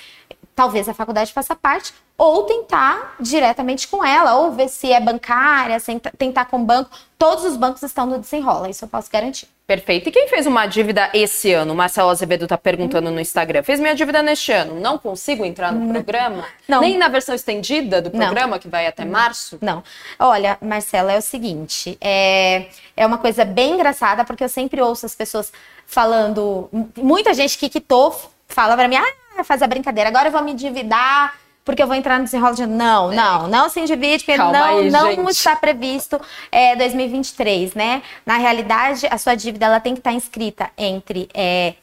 Talvez 0.54 0.88
a 0.88 0.94
faculdade 0.94 1.34
faça 1.34 1.54
parte, 1.54 1.92
ou 2.18 2.44
tentar 2.44 3.16
diretamente 3.20 3.86
com 3.88 4.04
ela, 4.04 4.36
ou 4.36 4.52
ver 4.52 4.68
se 4.68 4.90
é 4.90 4.98
bancária, 5.00 5.76
tentar 6.16 6.46
com 6.46 6.56
o 6.56 6.64
banco. 6.64 6.90
Todos 7.18 7.44
os 7.44 7.56
bancos 7.56 7.82
estão 7.82 8.06
no 8.06 8.18
desenrola, 8.18 8.68
isso 8.70 8.84
eu 8.84 8.88
posso 8.88 9.10
garantir. 9.10 9.48
Perfeito. 9.66 10.08
E 10.08 10.12
quem 10.12 10.28
fez 10.28 10.46
uma 10.46 10.66
dívida 10.66 11.10
esse 11.12 11.52
ano? 11.52 11.74
Marcelo 11.74 12.10
Azevedo 12.10 12.44
está 12.44 12.56
perguntando 12.56 13.10
no 13.10 13.20
Instagram. 13.20 13.64
Fez 13.64 13.80
minha 13.80 13.94
dívida 13.94 14.22
neste 14.22 14.52
ano. 14.52 14.78
Não 14.78 14.96
consigo 14.96 15.44
entrar 15.44 15.72
no 15.72 15.92
programa? 15.92 16.44
Não. 16.68 16.80
Nem 16.80 16.96
na 16.96 17.08
versão 17.08 17.34
estendida 17.34 18.00
do 18.00 18.10
programa, 18.10 18.52
Não. 18.52 18.58
que 18.60 18.68
vai 18.68 18.86
até 18.86 19.04
março? 19.04 19.58
Não. 19.60 19.82
Olha, 20.20 20.56
Marcelo, 20.62 21.10
é 21.10 21.18
o 21.18 21.22
seguinte. 21.22 21.98
É, 22.00 22.66
é 22.96 23.04
uma 23.04 23.18
coisa 23.18 23.44
bem 23.44 23.74
engraçada, 23.74 24.24
porque 24.24 24.44
eu 24.44 24.48
sempre 24.48 24.80
ouço 24.80 25.04
as 25.04 25.16
pessoas 25.16 25.52
falando. 25.84 26.68
Muita 26.96 27.34
gente 27.34 27.58
que 27.58 27.68
quitou 27.68 28.14
fala 28.48 28.76
para 28.76 28.86
mim, 28.86 28.96
ah, 28.96 29.42
faz 29.42 29.62
a 29.62 29.66
brincadeira, 29.66 30.08
agora 30.08 30.28
eu 30.28 30.32
vou 30.32 30.42
me 30.42 30.52
endividar 30.52 31.34
porque 31.66 31.82
eu 31.82 31.86
vou 31.88 31.96
entrar 31.96 32.18
no 32.18 32.24
desenrolo 32.24 32.54
de. 32.54 32.64
Não, 32.64 33.12
é. 33.12 33.16
não, 33.16 33.48
não 33.48 33.68
se 33.68 33.80
endivide, 33.80 34.24
porque 34.24 34.36
Calma 34.36 34.56
não, 34.56 34.78
aí, 34.78 35.16
não 35.16 35.28
está 35.28 35.56
previsto 35.56 36.18
é, 36.50 36.76
2023, 36.76 37.74
né? 37.74 38.02
Na 38.24 38.38
realidade, 38.38 39.04
a 39.10 39.18
sua 39.18 39.34
dívida 39.34 39.66
ela 39.66 39.80
tem 39.80 39.92
que 39.92 40.00
estar 40.00 40.12
inscrita 40.12 40.70
entre. 40.78 41.28
É, 41.34 41.74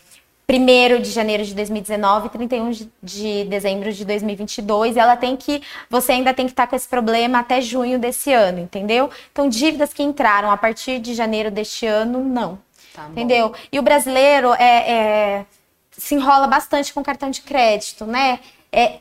1 0.49 1.01
de 1.01 1.09
janeiro 1.09 1.43
de 1.43 1.55
2019 1.55 2.27
e 2.27 2.29
31 2.29 2.71
de 3.01 3.45
dezembro 3.45 3.91
de 3.91 4.05
2022. 4.05 4.95
E 4.95 4.99
ela 4.99 5.17
tem 5.17 5.35
que. 5.35 5.61
Você 5.89 6.13
ainda 6.13 6.33
tem 6.33 6.45
que 6.45 6.53
estar 6.53 6.67
com 6.67 6.75
esse 6.75 6.87
problema 6.87 7.39
até 7.39 7.59
junho 7.59 7.99
desse 7.99 8.31
ano, 8.31 8.59
entendeu? 8.59 9.09
Então, 9.31 9.49
dívidas 9.49 9.93
que 9.93 10.03
entraram 10.03 10.49
a 10.49 10.57
partir 10.57 10.99
de 10.99 11.13
janeiro 11.13 11.51
deste 11.51 11.85
ano, 11.85 12.23
não. 12.23 12.57
Tá 12.93 13.07
entendeu? 13.09 13.49
Bom. 13.49 13.55
E 13.71 13.79
o 13.79 13.81
brasileiro 13.81 14.53
é, 14.53 14.91
é, 14.91 15.45
se 15.91 16.15
enrola 16.15 16.47
bastante 16.47 16.93
com 16.93 17.03
cartão 17.03 17.29
de 17.29 17.41
crédito, 17.41 18.05
né? 18.05 18.39
É, 18.73 18.97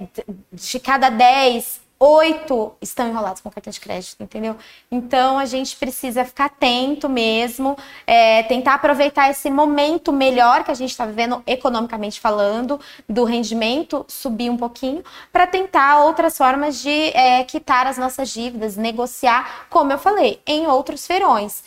de 0.52 0.78
cada 0.78 1.08
10, 1.08 1.80
oito 2.02 2.72
estão 2.80 3.08
enrolados 3.08 3.40
com 3.40 3.48
cartão 3.48 3.70
de 3.70 3.78
crédito, 3.78 4.20
entendeu? 4.20 4.56
Então 4.90 5.38
a 5.38 5.44
gente 5.44 5.76
precisa 5.76 6.24
ficar 6.24 6.46
atento 6.46 7.08
mesmo, 7.08 7.76
é, 8.04 8.42
tentar 8.42 8.74
aproveitar 8.74 9.30
esse 9.30 9.48
momento 9.48 10.12
melhor 10.12 10.64
que 10.64 10.72
a 10.72 10.74
gente 10.74 10.90
está 10.90 11.06
vivendo 11.06 11.40
economicamente 11.46 12.18
falando, 12.18 12.80
do 13.08 13.22
rendimento 13.22 14.04
subir 14.08 14.50
um 14.50 14.56
pouquinho, 14.56 15.04
para 15.32 15.46
tentar 15.46 16.00
outras 16.00 16.36
formas 16.36 16.82
de 16.82 16.90
é, 16.90 17.44
quitar 17.44 17.86
as 17.86 17.96
nossas 17.96 18.30
dívidas, 18.30 18.76
negociar, 18.76 19.66
como 19.70 19.92
eu 19.92 19.98
falei, 19.98 20.40
em 20.44 20.66
outros 20.66 21.06
feirões. 21.06 21.62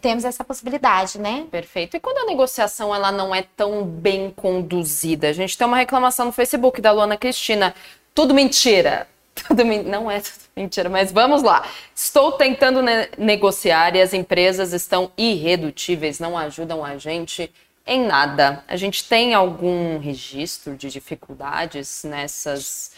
Temos 0.00 0.24
essa 0.24 0.44
possibilidade, 0.44 1.18
né? 1.18 1.46
Perfeito. 1.50 1.96
E 1.96 2.00
quando 2.00 2.18
a 2.18 2.26
negociação 2.26 2.94
ela 2.94 3.10
não 3.10 3.34
é 3.34 3.42
tão 3.56 3.82
bem 3.82 4.30
conduzida? 4.30 5.28
A 5.28 5.32
gente 5.32 5.56
tem 5.56 5.66
uma 5.66 5.78
reclamação 5.78 6.26
no 6.26 6.32
Facebook 6.32 6.82
da 6.82 6.92
Luana 6.92 7.16
Cristina. 7.16 7.74
Tudo 8.14 8.34
mentira 8.34 9.08
tudo 9.34 9.64
não 9.64 10.10
é 10.10 10.20
tudo 10.20 10.40
mentira, 10.56 10.88
mas 10.88 11.12
vamos 11.12 11.42
lá. 11.42 11.66
Estou 11.94 12.32
tentando 12.32 12.82
ne 12.82 13.08
negociar 13.16 13.94
e 13.96 14.02
as 14.02 14.12
empresas 14.12 14.72
estão 14.72 15.10
irredutíveis, 15.16 16.20
não 16.20 16.36
ajudam 16.36 16.84
a 16.84 16.96
gente 16.98 17.52
em 17.86 18.04
nada. 18.06 18.62
A 18.68 18.76
gente 18.76 19.08
tem 19.08 19.34
algum 19.34 19.98
registro 19.98 20.76
de 20.76 20.90
dificuldades 20.90 22.04
nessas 22.04 22.92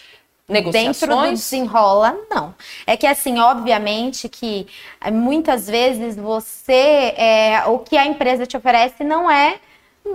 negociações? 0.48 1.00
Dentro 1.00 1.16
do 1.16 1.30
desenrola, 1.30 2.18
não. 2.30 2.54
É 2.86 2.96
que 2.96 3.06
assim, 3.06 3.38
obviamente 3.38 4.28
que 4.28 4.66
eh, 5.00 5.10
muitas 5.10 5.66
vezes 5.66 6.16
você, 6.16 7.14
é, 7.16 7.64
o 7.66 7.78
que 7.78 7.96
a 7.96 8.06
empresa 8.06 8.46
te 8.46 8.56
oferece 8.56 9.02
não 9.04 9.30
é, 9.30 9.58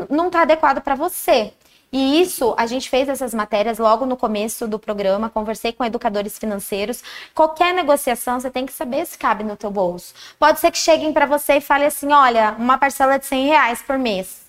não 0.10 0.28
está 0.28 0.42
adequado 0.42 0.82
para 0.82 0.96
você. 0.96 1.54
E 1.92 2.22
isso, 2.22 2.54
a 2.58 2.66
gente 2.66 2.90
fez 2.90 3.08
essas 3.08 3.34
matérias 3.34 3.78
logo 3.78 4.06
no 4.06 4.18
começo 4.18 4.68
do 4.68 4.78
programa, 4.78 5.30
conversei 5.30 5.72
com 5.72 5.86
educadores 5.86 6.38
financeiros. 6.38 7.02
Qualquer 7.34 7.74
negociação, 7.74 8.40
você 8.40 8.50
tem 8.50 8.66
que 8.66 8.74
saber 8.74 9.06
se 9.06 9.18
cabe 9.18 9.44
no 9.44 9.56
teu 9.56 9.72
bolso. 9.72 10.14
Pode 10.38 10.60
ser 10.60 10.70
que 10.72 10.78
cheguem 10.78 11.14
para 11.14 11.26
você 11.26 11.58
e 11.58 11.62
falem 11.62 11.88
assim, 11.88 12.12
olha, 12.12 12.56
uma 12.60 12.78
parcela 12.78 13.18
de 13.18 13.26
100 13.26 13.48
reais 13.48 13.82
por 13.82 13.98
mês. 13.98 14.46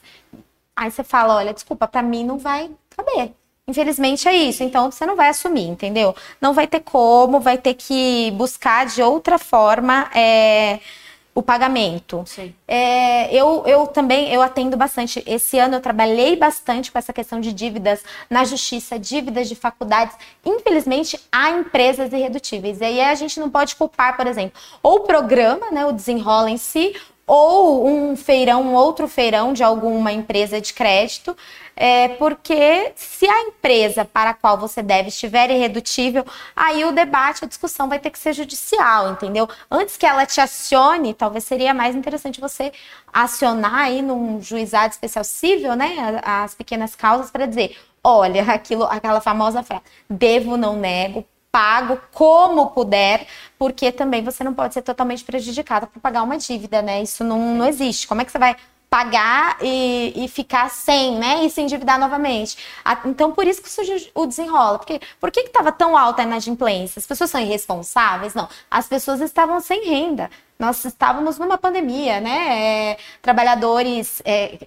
Aí 0.75 0.91
você 0.91 1.05
fala, 1.05 1.37
olha, 1.37 1.55
desculpa, 1.55 1.87
para 1.87 2.03
mim 2.03 2.25
não 2.25 2.39
vai 2.39 2.71
caber. 2.91 3.33
Infelizmente 3.69 4.27
é 4.27 4.35
isso, 4.35 4.65
então 4.65 4.91
você 4.91 5.07
não 5.07 5.15
vai 5.15 5.29
assumir, 5.29 5.69
entendeu? 5.69 6.17
Não 6.41 6.55
vai 6.55 6.67
ter 6.67 6.81
como, 6.81 7.39
vai 7.39 7.59
ter 7.59 7.75
que 7.75 8.31
buscar 8.33 8.87
de 8.87 9.03
outra 9.03 9.39
forma... 9.39 10.11
É 10.15 10.81
o 11.39 11.43
pagamento. 11.43 12.25
É, 12.67 13.33
eu, 13.33 13.63
eu 13.65 13.87
também 13.87 14.33
eu 14.35 14.43
atendo 14.43 14.77
bastante. 14.77 15.23
Esse 15.25 15.57
ano 15.57 15.77
eu 15.77 15.81
trabalhei 15.81 16.35
bastante 16.35 16.91
com 16.91 16.99
essa 16.99 17.13
questão 17.13 17.41
de 17.41 17.53
dívidas 17.53 18.03
na 18.29 18.45
justiça, 18.45 18.99
dívidas 18.99 19.49
de 19.49 19.55
faculdades. 19.55 20.17
Infelizmente, 20.45 21.17
há 21.31 21.51
empresas 21.51 22.13
irredutíveis. 22.13 22.81
E 22.81 22.85
aí 22.85 23.01
a 23.01 23.15
gente 23.15 23.39
não 23.39 23.49
pode 23.49 23.77
culpar, 23.77 24.17
por 24.17 24.27
exemplo, 24.27 24.61
ou 24.83 24.97
o 24.97 25.01
programa, 25.01 25.71
né, 25.71 25.87
o 25.87 25.93
desenrola 25.93 26.51
em 26.51 26.57
si, 26.57 26.93
ou 27.29 27.87
um 27.87 28.17
feirão, 28.17 28.63
um 28.63 28.75
outro 28.75 29.07
feirão 29.07 29.53
de 29.53 29.63
alguma 29.63 30.11
empresa 30.11 30.61
de 30.61 30.73
crédito, 30.73 31.37
é, 31.77 32.09
porque 32.09 32.93
se 32.97 33.29
a 33.29 33.43
empresa 33.43 34.03
para 34.05 34.31
a 34.31 34.35
qual 34.35 34.57
você 34.57 34.83
deve 34.83 35.11
estiver 35.11 35.51
irredutível, 35.51 36.25
aí 36.57 36.85
o 36.87 36.91
debate, 36.91 37.45
a 37.45 37.49
discussão 37.49 37.87
vai 37.89 37.99
ter 37.99 38.11
que 38.11 38.19
ser 38.19 38.33
judicial, 38.33 39.13
entendeu? 39.13 39.47
Antes 39.71 39.99
que 39.99 40.07
ela 40.07 40.25
te 40.25 40.41
acione, 40.41 41.13
talvez 41.13 41.45
seria 41.45 41.75
mais 41.75 41.95
interessante 41.95 42.41
você 42.41 42.73
acionar 43.13 43.75
aí 43.75 44.01
num 44.01 44.41
juizado 44.41 44.93
especial 44.93 45.23
civil, 45.23 45.77
né, 45.77 46.21
as 46.25 46.55
pequenas 46.55 46.97
causas 46.97 47.31
para 47.31 47.47
dizer, 47.47 47.77
olha, 48.03 48.43
aquilo, 48.51 48.85
aquela 48.85 49.21
famosa 49.21 49.63
frase, 49.63 49.83
devo, 50.09 50.57
não 50.57 50.77
nego, 50.77 51.25
pago 51.51 52.01
como 52.13 52.71
puder, 52.71 53.27
porque 53.59 53.91
também 53.91 54.23
você 54.23 54.45
não 54.45 54.55
pode 54.55 54.75
ser 54.75 54.83
totalmente 54.83 55.25
prejudicada 55.25 55.87
por 55.87 56.01
pagar 56.01 56.23
uma 56.23 56.39
dívida, 56.39 56.83
né? 56.83 57.03
Isso 57.03 57.25
não, 57.25 57.55
não 57.55 57.67
existe. 57.67 58.07
Como 58.07 58.21
é 58.21 58.25
que 58.25 58.33
você 58.33 58.39
vai 58.39 58.57
pagar 58.91 59.59
e, 59.61 60.13
e 60.17 60.29
ficar 60.29 60.71
sem, 60.71 61.17
né? 61.19 61.45
E 61.45 61.51
se 61.51 61.61
endividar 61.61 61.99
novamente. 61.99 62.57
Então, 63.05 63.33
por 63.33 63.47
isso 63.47 63.63
que 63.63 63.71
surgiu 63.71 63.99
o 64.15 64.27
desenrola. 64.27 64.79
Porque, 64.79 65.01
por 65.21 65.31
que 65.31 65.41
estava 65.41 65.71
tão 65.71 65.97
alta 65.97 66.23
a 66.23 66.25
inadimplência? 66.25 66.99
As 66.99 67.07
pessoas 67.07 67.31
são 67.31 67.41
irresponsáveis? 67.41 68.35
Não. 68.35 68.49
As 68.71 68.89
pessoas 68.89 69.21
estavam 69.21 69.61
sem 69.61 69.85
renda. 69.85 70.31
Nós 70.59 70.85
estávamos 70.85 71.39
numa 71.39 71.59
pandemia, 71.59 72.21
né? 72.21 72.93
É, 72.93 72.99
trabalhadores. 73.23 74.23
É, 74.25 74.59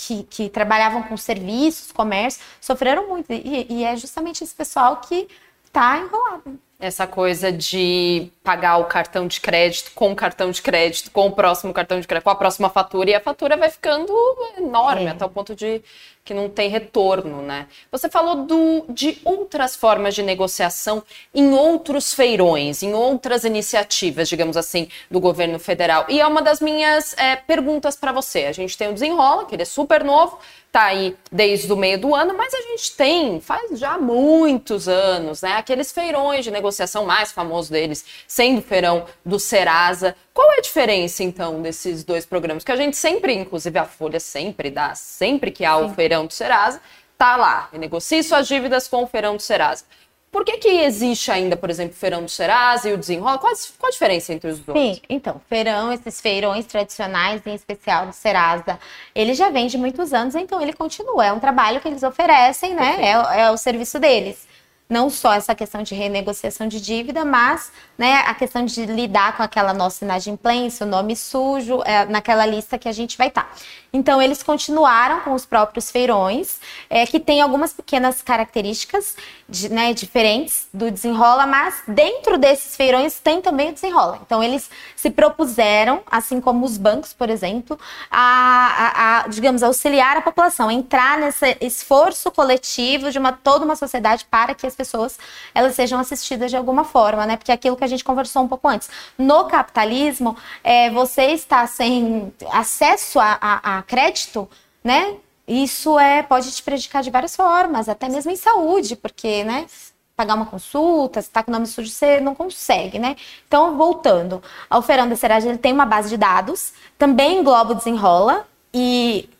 que, 0.00 0.22
que, 0.22 0.48
trabalhavam 0.48 1.02
com 1.02 1.16
serviços, 1.16 1.90
comércio, 1.90 2.40
sofreram 2.60 3.08
muito. 3.08 3.32
E, 3.32 3.66
e 3.68 3.84
é 3.84 3.96
justamente 3.96 4.44
esse 4.44 4.54
pessoal 4.54 4.98
que 4.98 5.26
tá 5.70 5.98
enrolado. 5.98 6.58
Essa 6.80 7.06
coisa 7.06 7.50
de 7.50 8.30
pagar 8.48 8.78
o 8.78 8.86
cartão 8.86 9.26
de 9.26 9.42
crédito 9.42 9.90
com 9.94 10.10
o 10.10 10.16
cartão 10.16 10.50
de 10.50 10.62
crédito, 10.62 11.10
com 11.10 11.26
o 11.26 11.32
próximo 11.32 11.70
cartão 11.70 12.00
de 12.00 12.08
crédito, 12.08 12.24
com 12.24 12.30
a 12.30 12.34
próxima 12.34 12.70
fatura, 12.70 13.10
e 13.10 13.14
a 13.14 13.20
fatura 13.20 13.58
vai 13.58 13.68
ficando 13.68 14.10
enorme, 14.56 15.04
é. 15.04 15.10
até 15.10 15.22
o 15.22 15.28
ponto 15.28 15.54
de 15.54 15.82
que 16.28 16.34
não 16.34 16.50
tem 16.50 16.68
retorno, 16.68 17.40
né? 17.40 17.66
Você 17.90 18.06
falou 18.10 18.44
do, 18.44 18.84
de 18.90 19.18
outras 19.24 19.74
formas 19.74 20.14
de 20.14 20.22
negociação 20.22 21.02
em 21.34 21.54
outros 21.54 22.12
feirões, 22.12 22.82
em 22.82 22.92
outras 22.92 23.44
iniciativas, 23.44 24.28
digamos 24.28 24.54
assim, 24.54 24.88
do 25.10 25.20
governo 25.20 25.58
federal. 25.58 26.04
E 26.06 26.20
é 26.20 26.26
uma 26.26 26.42
das 26.42 26.60
minhas 26.60 27.16
é, 27.16 27.34
perguntas 27.34 27.96
para 27.96 28.12
você. 28.12 28.44
A 28.44 28.52
gente 28.52 28.76
tem 28.76 28.90
o 28.90 28.92
Desenrola, 28.92 29.46
que 29.46 29.54
ele 29.54 29.62
é 29.62 29.64
super 29.64 30.04
novo, 30.04 30.38
tá 30.70 30.84
aí 30.84 31.16
desde 31.32 31.72
o 31.72 31.76
meio 31.76 31.98
do 31.98 32.14
ano, 32.14 32.34
mas 32.36 32.52
a 32.52 32.60
gente 32.60 32.94
tem, 32.94 33.40
faz 33.40 33.78
já 33.78 33.96
muitos 33.96 34.86
anos, 34.86 35.40
né? 35.40 35.52
Aqueles 35.52 35.90
feirões 35.90 36.44
de 36.44 36.50
negociação 36.50 37.06
mais 37.06 37.32
famosos 37.32 37.70
deles, 37.70 38.04
sendo 38.38 38.58
o 38.58 38.62
feirão 38.62 39.04
do 39.26 39.36
Serasa. 39.36 40.14
Qual 40.32 40.52
é 40.52 40.58
a 40.58 40.60
diferença, 40.60 41.24
então, 41.24 41.60
desses 41.60 42.04
dois 42.04 42.24
programas? 42.24 42.62
Que 42.62 42.70
a 42.70 42.76
gente 42.76 42.96
sempre, 42.96 43.34
inclusive 43.34 43.76
a 43.76 43.84
Folha 43.84 44.20
sempre 44.20 44.70
dá, 44.70 44.94
sempre 44.94 45.50
que 45.50 45.64
há 45.64 45.76
Sim. 45.76 45.84
o 45.84 45.88
feirão 45.88 46.24
do 46.24 46.32
Serasa, 46.32 46.80
tá 47.16 47.34
lá, 47.36 47.68
negocie 47.72 48.22
suas 48.22 48.46
dívidas 48.46 48.86
com 48.86 49.02
o 49.02 49.08
feirão 49.08 49.34
do 49.34 49.42
Serasa. 49.42 49.84
Por 50.30 50.44
que, 50.44 50.56
que 50.58 50.68
existe 50.68 51.32
ainda, 51.32 51.56
por 51.56 51.68
exemplo, 51.68 51.94
o 51.94 51.98
feirão 51.98 52.22
do 52.22 52.28
Serasa 52.28 52.88
e 52.88 52.92
o 52.92 52.96
desenrola? 52.96 53.38
Qual, 53.38 53.52
qual 53.76 53.88
a 53.88 53.90
diferença 53.90 54.32
entre 54.32 54.50
os 54.50 54.60
dois? 54.60 54.78
Sim, 54.78 55.02
então, 55.08 55.40
feirão, 55.48 55.92
esses 55.92 56.20
feirões 56.20 56.64
tradicionais, 56.64 57.44
em 57.44 57.54
especial 57.54 58.06
do 58.06 58.12
Serasa, 58.12 58.78
ele 59.16 59.34
já 59.34 59.50
vem 59.50 59.66
de 59.66 59.76
muitos 59.76 60.12
anos, 60.12 60.36
então 60.36 60.62
ele 60.62 60.74
continua. 60.74 61.26
É 61.26 61.32
um 61.32 61.40
trabalho 61.40 61.80
que 61.80 61.88
eles 61.88 62.04
oferecem, 62.04 62.72
né? 62.72 62.98
É, 63.00 63.40
é 63.40 63.50
o 63.50 63.56
serviço 63.56 63.98
deles 63.98 64.46
não 64.88 65.10
só 65.10 65.34
essa 65.34 65.54
questão 65.54 65.82
de 65.82 65.94
renegociação 65.94 66.66
de 66.66 66.80
dívida, 66.80 67.24
mas 67.24 67.70
né, 67.96 68.22
a 68.26 68.34
questão 68.34 68.64
de 68.64 68.86
lidar 68.86 69.36
com 69.36 69.42
aquela 69.42 69.74
nossa 69.74 70.04
inadimplência, 70.04 70.86
o 70.86 70.88
nome 70.88 71.14
sujo, 71.14 71.82
é, 71.84 72.06
naquela 72.06 72.46
lista 72.46 72.78
que 72.78 72.88
a 72.88 72.92
gente 72.92 73.18
vai 73.18 73.28
estar. 73.28 73.44
Tá. 73.44 73.50
Então, 73.92 74.20
eles 74.20 74.42
continuaram 74.42 75.20
com 75.20 75.32
os 75.32 75.46
próprios 75.46 75.90
feirões, 75.90 76.60
é, 76.88 77.06
que 77.06 77.18
tem 77.18 77.40
algumas 77.40 77.72
pequenas 77.72 78.20
características 78.22 79.16
de, 79.48 79.68
né, 79.70 79.92
diferentes 79.94 80.68
do 80.72 80.90
desenrola, 80.90 81.46
mas 81.46 81.82
dentro 81.88 82.36
desses 82.36 82.76
feirões 82.76 83.18
tem 83.18 83.40
também 83.40 83.70
o 83.70 83.72
desenrola. 83.72 84.20
Então, 84.24 84.42
eles 84.42 84.70
se 84.94 85.10
propuseram, 85.10 86.02
assim 86.10 86.40
como 86.40 86.66
os 86.66 86.76
bancos, 86.76 87.12
por 87.12 87.30
exemplo, 87.30 87.78
a, 88.10 88.20
a, 88.20 89.24
a 89.24 89.28
digamos, 89.28 89.62
auxiliar 89.62 90.18
a 90.18 90.22
população, 90.22 90.68
a 90.68 90.72
entrar 90.72 91.18
nesse 91.18 91.56
esforço 91.60 92.30
coletivo 92.30 93.10
de 93.10 93.18
uma 93.18 93.32
toda 93.32 93.64
uma 93.64 93.76
sociedade 93.76 94.26
para 94.30 94.54
que 94.54 94.66
as 94.66 94.76
pessoas 94.78 95.18
elas 95.54 95.74
sejam 95.74 95.98
assistidas 95.98 96.50
de 96.50 96.56
alguma 96.56 96.84
forma, 96.84 97.26
né? 97.26 97.36
Porque 97.36 97.52
aquilo 97.52 97.76
que 97.76 97.84
a 97.84 97.88
gente 97.88 98.04
conversou 98.04 98.42
um 98.42 98.48
pouco 98.48 98.68
antes. 98.68 98.88
No 99.18 99.44
capitalismo, 99.44 100.36
é, 100.62 100.88
você 100.90 101.32
está 101.32 101.66
sem 101.66 102.32
acesso 102.52 103.18
a, 103.18 103.36
a, 103.40 103.78
a 103.78 103.82
crédito, 103.82 104.48
né? 104.82 105.16
Isso 105.46 105.98
é, 105.98 106.22
pode 106.22 106.50
te 106.52 106.62
prejudicar 106.62 107.02
de 107.02 107.10
várias 107.10 107.34
formas, 107.34 107.88
até 107.88 108.08
mesmo 108.08 108.30
em 108.30 108.36
saúde, 108.36 108.94
porque, 108.96 109.44
né? 109.44 109.66
pagar 110.14 110.34
uma 110.34 110.46
consulta, 110.46 111.22
se 111.22 111.28
está 111.28 111.44
com 111.44 111.50
o 111.52 111.54
nome 111.54 111.64
sujo, 111.68 111.88
você 111.88 112.18
não 112.18 112.34
consegue, 112.34 112.98
né? 112.98 113.14
Então, 113.46 113.76
voltando, 113.76 114.42
a 114.68 114.76
Oferanda 114.76 115.14
Serage 115.14 115.46
ele 115.46 115.58
tem 115.58 115.72
uma 115.72 115.86
base 115.86 116.08
de 116.08 116.16
dados, 116.16 116.72
também 116.98 117.38
engloba 117.38 117.70
o 117.70 117.74
desenrola, 117.76 118.44
e 118.74 119.30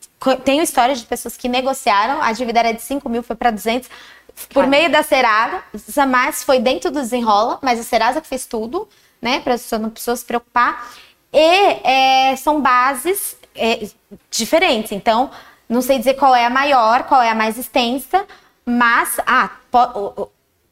tenho 0.45 0.63
histórias 0.63 1.01
de 1.01 1.07
pessoas 1.07 1.37
que 1.37 1.49
negociaram, 1.49 2.23
a 2.23 2.31
dívida 2.33 2.61
era 2.61 2.73
de 2.73 2.81
5 2.81 3.09
mil, 3.09 3.25
foi 3.25 3.35
para 3.35 3.51
200, 3.51 3.91
por 4.53 4.67
meio 4.67 4.91
da 4.91 5.03
Serasa, 5.03 5.63
mas 6.07 6.43
foi 6.43 6.59
dentro 6.59 6.91
do 6.91 7.01
desenrola, 7.01 7.59
mas 7.63 7.79
a 7.79 7.83
Serasa 7.83 8.21
que 8.21 8.29
fez 8.29 8.47
tudo, 8.47 8.89
né, 9.21 9.41
para 9.41 9.55
a 9.55 9.79
não 9.79 9.91
pessoa 9.91 10.17
se 10.17 10.25
preocupar. 10.25 10.91
E 11.33 11.41
é, 11.41 12.37
são 12.37 12.61
bases 12.61 13.37
é, 13.55 13.89
diferentes, 14.31 14.93
então 14.93 15.31
não 15.69 15.83
sei 15.83 15.99
dizer 15.99 16.15
qual 16.15 16.35
é 16.35 16.47
a 16.47 16.51
maior, 16.51 17.05
qual 17.05 17.21
é 17.21 17.31
a 17.31 17.35
mais 17.35 17.59
extensa, 17.59 18.25
mas 18.65 19.19
ah, 19.27 19.51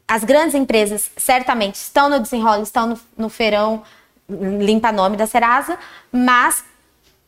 as 0.09 0.25
grandes 0.25 0.55
empresas 0.55 1.11
certamente 1.17 1.75
estão 1.75 2.09
no 2.09 2.21
desenrola, 2.21 2.63
estão 2.63 2.87
no, 2.87 3.01
no 3.17 3.29
feirão 3.29 3.83
limpa 4.29 4.91
nome 4.91 5.17
da 5.17 5.27
Serasa, 5.27 5.79
mas 6.11 6.65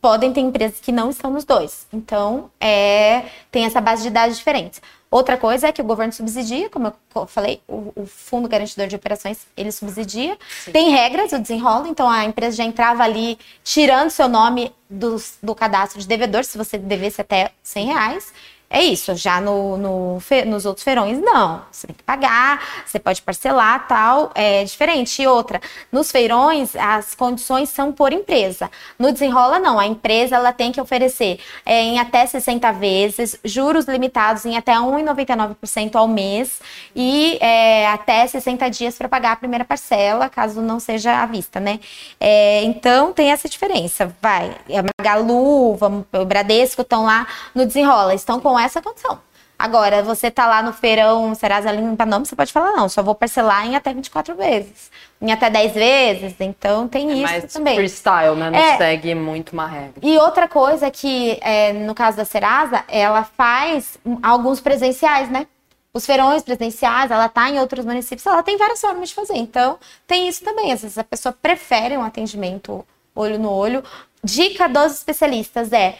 podem 0.00 0.32
ter 0.32 0.40
empresas 0.40 0.80
que 0.80 0.92
não 0.92 1.10
estão 1.10 1.30
nos 1.30 1.44
dois. 1.44 1.86
Então, 1.92 2.50
é, 2.60 3.24
tem 3.50 3.64
essa 3.64 3.80
base 3.80 4.02
de 4.02 4.10
dados 4.10 4.36
diferentes. 4.36 4.80
Outra 5.10 5.38
coisa 5.38 5.68
é 5.68 5.72
que 5.72 5.80
o 5.80 5.84
governo 5.84 6.12
subsidia, 6.12 6.68
como 6.68 6.92
eu 7.14 7.26
falei, 7.26 7.62
o, 7.66 7.92
o 7.96 8.06
Fundo 8.06 8.46
Garantidor 8.46 8.88
de 8.88 8.96
Operações, 8.96 9.46
ele 9.56 9.72
subsidia. 9.72 10.36
Sim. 10.64 10.72
Tem 10.72 10.90
regras, 10.90 11.32
o 11.32 11.38
desenrola, 11.38 11.88
então 11.88 12.08
a 12.08 12.24
empresa 12.24 12.58
já 12.58 12.64
entrava 12.64 13.02
ali 13.02 13.38
tirando 13.64 14.10
seu 14.10 14.28
nome 14.28 14.70
do, 14.88 15.16
do 15.42 15.54
cadastro 15.54 15.98
de 15.98 16.06
devedor, 16.06 16.44
se 16.44 16.58
você 16.58 16.76
devesse 16.76 17.20
até 17.20 17.52
100 17.62 17.86
reais. 17.86 18.32
É 18.70 18.82
isso, 18.82 19.14
já 19.14 19.40
no, 19.40 19.78
no, 19.78 20.18
nos 20.46 20.66
outros 20.66 20.84
feirões, 20.84 21.18
não. 21.18 21.62
Você 21.72 21.86
tem 21.86 21.96
que 21.96 22.02
pagar, 22.02 22.62
você 22.84 22.98
pode 22.98 23.22
parcelar, 23.22 23.88
tal, 23.88 24.30
é 24.34 24.62
diferente. 24.62 25.22
E 25.22 25.26
outra, 25.26 25.58
nos 25.90 26.10
feirões, 26.10 26.76
as 26.76 27.14
condições 27.14 27.70
são 27.70 27.90
por 27.90 28.12
empresa. 28.12 28.70
No 28.98 29.10
desenrola, 29.10 29.58
não. 29.58 29.78
A 29.78 29.86
empresa 29.86 30.36
ela 30.36 30.52
tem 30.52 30.70
que 30.70 30.78
oferecer 30.78 31.40
é, 31.64 31.80
em 31.80 31.98
até 31.98 32.26
60 32.26 32.70
vezes, 32.72 33.38
juros 33.42 33.86
limitados 33.86 34.44
em 34.44 34.58
até 34.58 34.74
1,99% 34.74 35.96
ao 35.96 36.06
mês 36.06 36.60
e 36.94 37.38
é, 37.40 37.88
até 37.88 38.26
60 38.26 38.68
dias 38.68 38.98
para 38.98 39.08
pagar 39.08 39.32
a 39.32 39.36
primeira 39.36 39.64
parcela, 39.64 40.28
caso 40.28 40.60
não 40.60 40.78
seja 40.78 41.22
à 41.22 41.26
vista, 41.26 41.58
né? 41.58 41.80
É, 42.20 42.62
então, 42.64 43.14
tem 43.14 43.30
essa 43.32 43.48
diferença. 43.48 44.14
Vai, 44.20 44.54
a 44.68 44.84
Magalu, 45.00 45.74
vamos, 45.76 46.04
o 46.12 46.24
Bradesco 46.26 46.82
estão 46.82 47.04
lá 47.06 47.26
no 47.54 47.64
desenrola, 47.64 48.14
estão 48.14 48.38
com 48.38 48.57
essa 48.58 48.82
condição. 48.82 49.20
Agora, 49.58 50.04
você 50.04 50.30
tá 50.30 50.46
lá 50.46 50.62
no 50.62 50.72
feirão 50.72 51.34
Serasa 51.34 51.72
Limpa 51.72 52.06
Nome, 52.06 52.24
você 52.24 52.36
pode 52.36 52.52
falar, 52.52 52.72
não, 52.72 52.88
só 52.88 53.02
vou 53.02 53.14
parcelar 53.14 53.66
em 53.66 53.74
até 53.74 53.92
24 53.92 54.36
vezes, 54.36 54.88
em 55.20 55.32
até 55.32 55.50
10 55.50 55.72
vezes, 55.72 56.34
então 56.38 56.86
tem 56.86 57.10
é 57.10 57.14
isso 57.14 57.22
mais 57.22 57.52
também. 57.52 57.74
freestyle, 57.74 58.36
né? 58.36 58.50
Não 58.50 58.58
é, 58.58 58.76
segue 58.76 59.16
muito 59.16 59.52
uma 59.52 59.66
regra. 59.66 59.94
E 60.00 60.16
outra 60.16 60.46
coisa 60.46 60.88
que, 60.92 61.38
é, 61.40 61.72
no 61.72 61.92
caso 61.92 62.16
da 62.16 62.24
Serasa, 62.24 62.84
ela 62.86 63.24
faz 63.24 63.98
alguns 64.22 64.60
presenciais, 64.60 65.28
né? 65.28 65.44
Os 65.92 66.06
feirões 66.06 66.44
presenciais, 66.44 67.10
ela 67.10 67.28
tá 67.28 67.50
em 67.50 67.58
outros 67.58 67.84
municípios, 67.84 68.24
ela 68.26 68.44
tem 68.44 68.56
várias 68.56 68.80
formas 68.80 69.08
de 69.08 69.14
fazer. 69.16 69.36
Então, 69.36 69.76
tem 70.06 70.28
isso 70.28 70.44
também. 70.44 70.70
Às 70.70 70.82
vezes 70.82 70.98
a 70.98 71.02
pessoa 71.02 71.32
prefere 71.32 71.96
um 71.96 72.04
atendimento 72.04 72.86
olho 73.12 73.38
no 73.40 73.50
olho. 73.50 73.82
Dica 74.22 74.68
dos 74.68 74.92
especialistas 74.92 75.72
é 75.72 75.96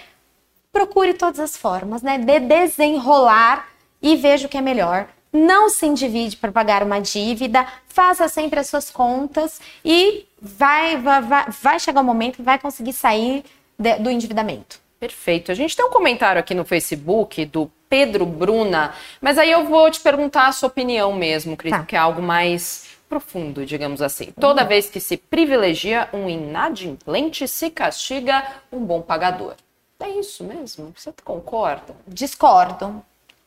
procure 0.72 1.14
todas 1.14 1.40
as 1.40 1.56
formas, 1.56 2.02
né? 2.02 2.18
De 2.18 2.40
desenrolar 2.40 3.68
e 4.00 4.16
veja 4.16 4.46
o 4.46 4.48
que 4.48 4.58
é 4.58 4.60
melhor. 4.60 5.08
Não 5.32 5.68
se 5.68 5.86
endivide 5.86 6.36
para 6.36 6.50
pagar 6.50 6.82
uma 6.82 7.00
dívida, 7.00 7.66
faça 7.88 8.28
sempre 8.28 8.60
as 8.60 8.68
suas 8.68 8.90
contas 8.90 9.60
e 9.84 10.26
vai, 10.40 10.96
vai, 10.96 11.22
vai 11.60 11.78
chegar 11.78 12.00
o 12.00 12.02
um 12.02 12.06
momento, 12.06 12.42
vai 12.42 12.58
conseguir 12.58 12.92
sair 12.92 13.44
de, 13.78 13.96
do 13.96 14.10
endividamento. 14.10 14.80
Perfeito. 14.98 15.52
A 15.52 15.54
gente 15.54 15.76
tem 15.76 15.84
um 15.84 15.90
comentário 15.90 16.40
aqui 16.40 16.54
no 16.54 16.64
Facebook 16.64 17.44
do 17.44 17.70
Pedro 17.88 18.26
Bruna, 18.26 18.94
mas 19.20 19.38
aí 19.38 19.50
eu 19.50 19.64
vou 19.64 19.90
te 19.90 20.00
perguntar 20.00 20.48
a 20.48 20.52
sua 20.52 20.68
opinião 20.68 21.12
mesmo, 21.12 21.56
Cris, 21.56 21.72
tá. 21.72 21.84
que 21.84 21.94
é 21.94 21.98
algo 21.98 22.20
mais 22.20 22.98
profundo, 23.08 23.64
digamos 23.64 24.02
assim. 24.02 24.32
Toda 24.38 24.62
uhum. 24.62 24.68
vez 24.68 24.90
que 24.90 25.00
se 25.00 25.16
privilegia 25.16 26.08
um 26.12 26.28
inadimplente, 26.28 27.48
se 27.48 27.70
castiga 27.70 28.44
um 28.70 28.80
bom 28.80 29.00
pagador. 29.00 29.54
É 30.00 30.08
isso 30.10 30.44
mesmo? 30.44 30.92
Você 30.96 31.12
concorda? 31.24 31.94
Discordo. 32.06 33.02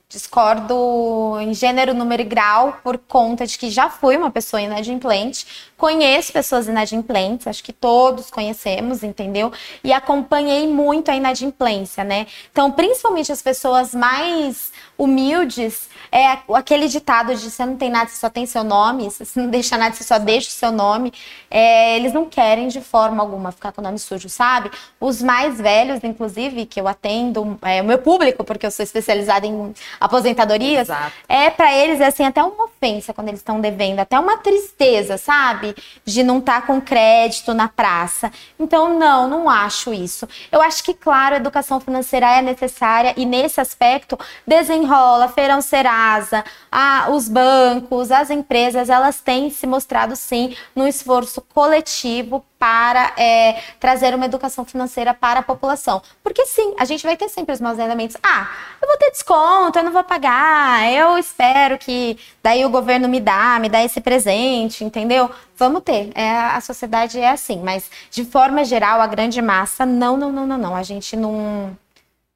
Discordo 0.09 1.39
em 1.39 1.53
gênero, 1.53 1.93
número 1.93 2.21
e 2.21 2.25
grau 2.25 2.77
por 2.83 2.97
conta 2.97 3.47
de 3.47 3.57
que 3.57 3.69
já 3.69 3.89
fui 3.89 4.17
uma 4.17 4.29
pessoa 4.29 4.61
inadimplente, 4.61 5.71
conheço 5.77 6.33
pessoas 6.33 6.67
inadimplentes, 6.67 7.47
acho 7.47 7.63
que 7.63 7.71
todos 7.71 8.29
conhecemos, 8.29 9.03
entendeu? 9.03 9.53
E 9.81 9.93
acompanhei 9.93 10.67
muito 10.67 11.09
a 11.09 11.15
inadimplência, 11.15 12.03
né? 12.03 12.27
Então, 12.51 12.69
principalmente 12.73 13.31
as 13.31 13.41
pessoas 13.41 13.95
mais 13.95 14.73
humildes, 15.01 15.89
é 16.11 16.37
aquele 16.53 16.87
ditado 16.87 17.33
de 17.33 17.49
você 17.49 17.65
não 17.65 17.75
tem 17.75 17.89
nada, 17.89 18.07
você 18.07 18.17
só 18.17 18.29
tem 18.29 18.45
seu 18.45 18.63
nome, 18.63 19.09
se 19.09 19.25
você 19.25 19.39
não 19.41 19.49
deixa 19.49 19.75
nada, 19.75 19.95
você 19.95 20.03
só 20.03 20.19
deixa 20.19 20.49
o 20.49 20.51
seu 20.51 20.71
nome. 20.71 21.11
É, 21.49 21.95
eles 21.95 22.13
não 22.13 22.25
querem 22.25 22.67
de 22.67 22.81
forma 22.81 23.23
alguma 23.23 23.51
ficar 23.51 23.71
com 23.71 23.81
o 23.81 23.83
nome 23.83 23.97
sujo, 23.97 24.29
sabe? 24.29 24.69
Os 24.99 25.23
mais 25.23 25.57
velhos, 25.57 26.03
inclusive, 26.03 26.67
que 26.67 26.79
eu 26.79 26.87
atendo, 26.87 27.57
é, 27.63 27.81
o 27.81 27.85
meu 27.85 27.97
público, 27.97 28.43
porque 28.43 28.65
eu 28.65 28.69
sou 28.69 28.83
especializada 28.83 29.47
em 29.47 29.73
aposentadorias, 29.99 30.89
Exato. 30.89 31.13
é 31.27 31.49
para 31.49 31.73
eles 31.73 31.99
é 31.99 32.07
assim 32.07 32.25
até 32.25 32.43
uma 32.43 32.65
ofensa 32.65 33.11
quando 33.11 33.29
eles 33.29 33.39
estão 33.39 33.59
devendo, 33.59 33.99
até 34.01 34.19
uma 34.19 34.37
tristeza, 34.37 35.17
sabe? 35.17 35.73
De 36.05 36.21
não 36.21 36.37
estar 36.37 36.61
tá 36.61 36.67
com 36.67 36.79
crédito 36.79 37.55
na 37.55 37.67
praça. 37.67 38.31
Então, 38.59 38.99
não, 38.99 39.27
não 39.27 39.49
acho 39.49 39.91
isso. 39.93 40.27
Eu 40.51 40.61
acho 40.61 40.83
que, 40.83 40.93
claro, 40.93 41.35
a 41.35 41.37
educação 41.37 41.79
financeira 41.79 42.29
é 42.37 42.41
necessária 42.41 43.15
e 43.17 43.25
nesse 43.25 43.59
aspecto 43.59 44.19
desenrola 44.45 44.90
Desenrola, 44.91 45.29
Feirão 45.29 45.61
Serasa, 45.61 46.43
a, 46.69 47.09
os 47.11 47.29
bancos, 47.29 48.11
as 48.11 48.29
empresas, 48.29 48.89
elas 48.89 49.21
têm 49.21 49.49
se 49.49 49.65
mostrado 49.65 50.15
sim 50.17 50.55
no 50.75 50.85
esforço 50.85 51.41
coletivo 51.53 52.43
para 52.59 53.13
é, 53.17 53.61
trazer 53.79 54.13
uma 54.13 54.25
educação 54.25 54.65
financeira 54.65 55.13
para 55.13 55.39
a 55.39 55.43
população. 55.43 56.01
Porque 56.21 56.45
sim, 56.45 56.75
a 56.77 56.83
gente 56.83 57.03
vai 57.03 57.15
ter 57.15 57.29
sempre 57.29 57.53
os 57.53 57.61
maus 57.61 57.79
elementos. 57.79 58.17
Ah, 58.21 58.49
eu 58.81 58.87
vou 58.87 58.97
ter 58.97 59.11
desconto, 59.11 59.79
eu 59.79 59.83
não 59.83 59.93
vou 59.93 60.03
pagar, 60.03 60.91
eu 60.91 61.17
espero 61.17 61.77
que 61.77 62.19
daí 62.43 62.65
o 62.65 62.69
governo 62.69 63.07
me 63.07 63.21
dá, 63.21 63.57
me 63.59 63.69
dá 63.69 63.81
esse 63.83 64.01
presente, 64.01 64.83
entendeu? 64.83 65.31
Vamos 65.55 65.83
ter. 65.83 66.11
É, 66.13 66.29
a 66.29 66.59
sociedade 66.59 67.17
é 67.17 67.29
assim, 67.29 67.61
mas 67.63 67.89
de 68.11 68.25
forma 68.25 68.65
geral, 68.65 68.99
a 68.99 69.07
grande 69.07 69.41
massa, 69.41 69.85
não, 69.85 70.17
não, 70.17 70.31
não, 70.31 70.45
não, 70.45 70.57
não. 70.57 70.75
A 70.75 70.83
gente 70.83 71.15
não, 71.15 71.75